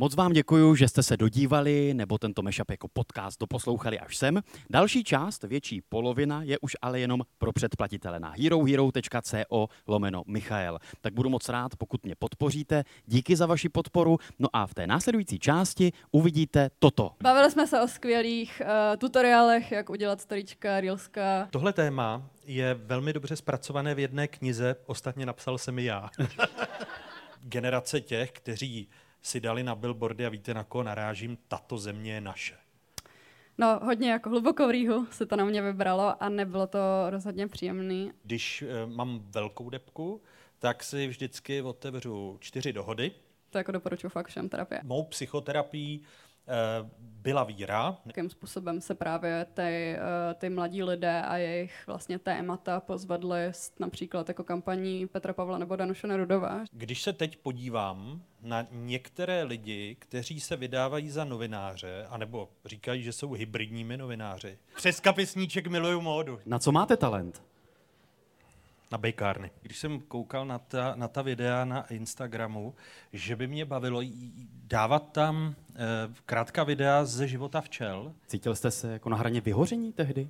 Moc 0.00 0.14
vám 0.14 0.32
děkuji, 0.32 0.74
že 0.74 0.88
jste 0.88 1.02
se 1.02 1.16
dodívali 1.16 1.94
nebo 1.94 2.18
tento 2.18 2.42
mashup 2.42 2.70
jako 2.70 2.88
podcast 2.88 3.40
doposlouchali 3.40 3.98
až 3.98 4.16
sem. 4.16 4.42
Další 4.70 5.04
část, 5.04 5.44
větší 5.44 5.80
polovina, 5.88 6.42
je 6.42 6.58
už 6.58 6.76
ale 6.82 7.00
jenom 7.00 7.22
pro 7.38 7.52
předplatitele 7.52 8.20
na 8.20 8.34
herohero.co 8.42 9.68
lomeno 9.86 10.22
Michael. 10.26 10.78
Tak 11.00 11.14
budu 11.14 11.30
moc 11.30 11.48
rád, 11.48 11.76
pokud 11.76 12.04
mě 12.04 12.14
podpoříte. 12.18 12.84
Díky 13.06 13.36
za 13.36 13.46
vaši 13.46 13.68
podporu. 13.68 14.18
No 14.38 14.48
a 14.52 14.66
v 14.66 14.74
té 14.74 14.86
následující 14.86 15.38
části 15.38 15.92
uvidíte 16.10 16.70
toto. 16.78 17.10
Bavili 17.22 17.50
jsme 17.50 17.66
se 17.66 17.80
o 17.80 17.88
skvělých 17.88 18.62
uh, 18.64 18.96
tutoriálech, 18.96 19.72
jak 19.72 19.90
udělat 19.90 20.20
storíčka, 20.20 20.80
reelska. 20.80 21.48
Tohle 21.50 21.72
téma 21.72 22.30
je 22.46 22.74
velmi 22.74 23.12
dobře 23.12 23.36
zpracované 23.36 23.94
v 23.94 23.98
jedné 23.98 24.28
knize, 24.28 24.76
ostatně 24.86 25.26
napsal 25.26 25.58
jsem 25.58 25.78
i 25.78 25.84
já. 25.84 26.10
Generace 27.40 28.00
těch, 28.00 28.32
kteří 28.32 28.88
si 29.28 29.40
dali 29.40 29.62
na 29.62 29.74
billboardy 29.74 30.26
a 30.26 30.28
víte, 30.28 30.54
na 30.54 30.64
koho 30.64 30.84
narážím, 30.84 31.38
tato 31.48 31.78
země 31.78 32.12
je 32.12 32.20
naše. 32.20 32.54
No, 33.58 33.80
hodně 33.82 34.10
jako 34.10 34.30
hlubokou 34.30 34.70
rýhu 34.70 35.06
se 35.10 35.26
to 35.26 35.36
na 35.36 35.44
mě 35.44 35.62
vybralo 35.62 36.22
a 36.22 36.28
nebylo 36.28 36.66
to 36.66 36.78
rozhodně 37.10 37.48
příjemný. 37.48 38.12
Když 38.22 38.62
uh, 38.62 38.92
mám 38.92 39.20
velkou 39.30 39.70
depku, 39.70 40.22
tak 40.58 40.84
si 40.84 41.06
vždycky 41.06 41.62
otevřu 41.62 42.36
čtyři 42.40 42.72
dohody. 42.72 43.12
To 43.50 43.58
jako 43.58 43.72
doporučuji 43.72 44.08
fakt 44.08 44.26
všem 44.28 44.48
terapie. 44.48 44.80
Mou 44.84 45.04
psychoterapii 45.04 46.00
byla 47.22 47.44
víra. 47.44 47.96
Jakým 48.06 48.30
způsobem 48.30 48.80
se 48.80 48.94
právě 48.94 49.46
ty, 49.54 49.96
uh, 49.96 50.34
ty 50.34 50.50
mladí 50.50 50.82
lidé 50.82 51.22
a 51.22 51.36
jejich 51.36 51.86
vlastně 51.86 52.18
témata 52.18 52.80
pozvedly 52.80 53.52
například 53.78 54.28
jako 54.28 54.44
kampaní 54.44 55.06
Petra 55.06 55.32
Pavla 55.32 55.58
nebo 55.58 55.76
Danuše 55.76 56.06
Nerudová. 56.06 56.60
Když 56.72 57.02
se 57.02 57.12
teď 57.12 57.36
podívám 57.36 58.22
na 58.42 58.66
některé 58.70 59.42
lidi, 59.42 59.96
kteří 59.98 60.40
se 60.40 60.56
vydávají 60.56 61.10
za 61.10 61.24
novináře, 61.24 62.06
anebo 62.10 62.48
říkají, 62.64 63.02
že 63.02 63.12
jsou 63.12 63.32
hybridními 63.32 63.96
novináři. 63.96 64.58
Přes 64.76 65.00
kapisníček 65.00 65.66
miluju 65.66 66.00
módu. 66.00 66.38
Na 66.46 66.58
co 66.58 66.72
máte 66.72 66.96
talent? 66.96 67.42
Na 68.92 68.98
bejkárny. 68.98 69.50
Když 69.62 69.78
jsem 69.78 70.00
koukal 70.00 70.46
na 70.46 70.58
ta, 70.58 70.92
na 70.96 71.08
ta 71.08 71.22
videa 71.22 71.64
na 71.64 71.86
Instagramu, 71.86 72.74
že 73.12 73.36
by 73.36 73.46
mě 73.46 73.64
bavilo 73.64 74.02
dávat 74.64 75.12
tam 75.12 75.54
e, 75.74 75.74
krátká 76.26 76.64
videa 76.64 77.04
ze 77.04 77.28
života 77.28 77.60
včel. 77.60 78.14
Cítil 78.26 78.54
jste 78.54 78.70
se 78.70 78.92
jako 78.92 79.08
na 79.08 79.16
hraně 79.16 79.40
vyhoření 79.40 79.92
tehdy? 79.92 80.28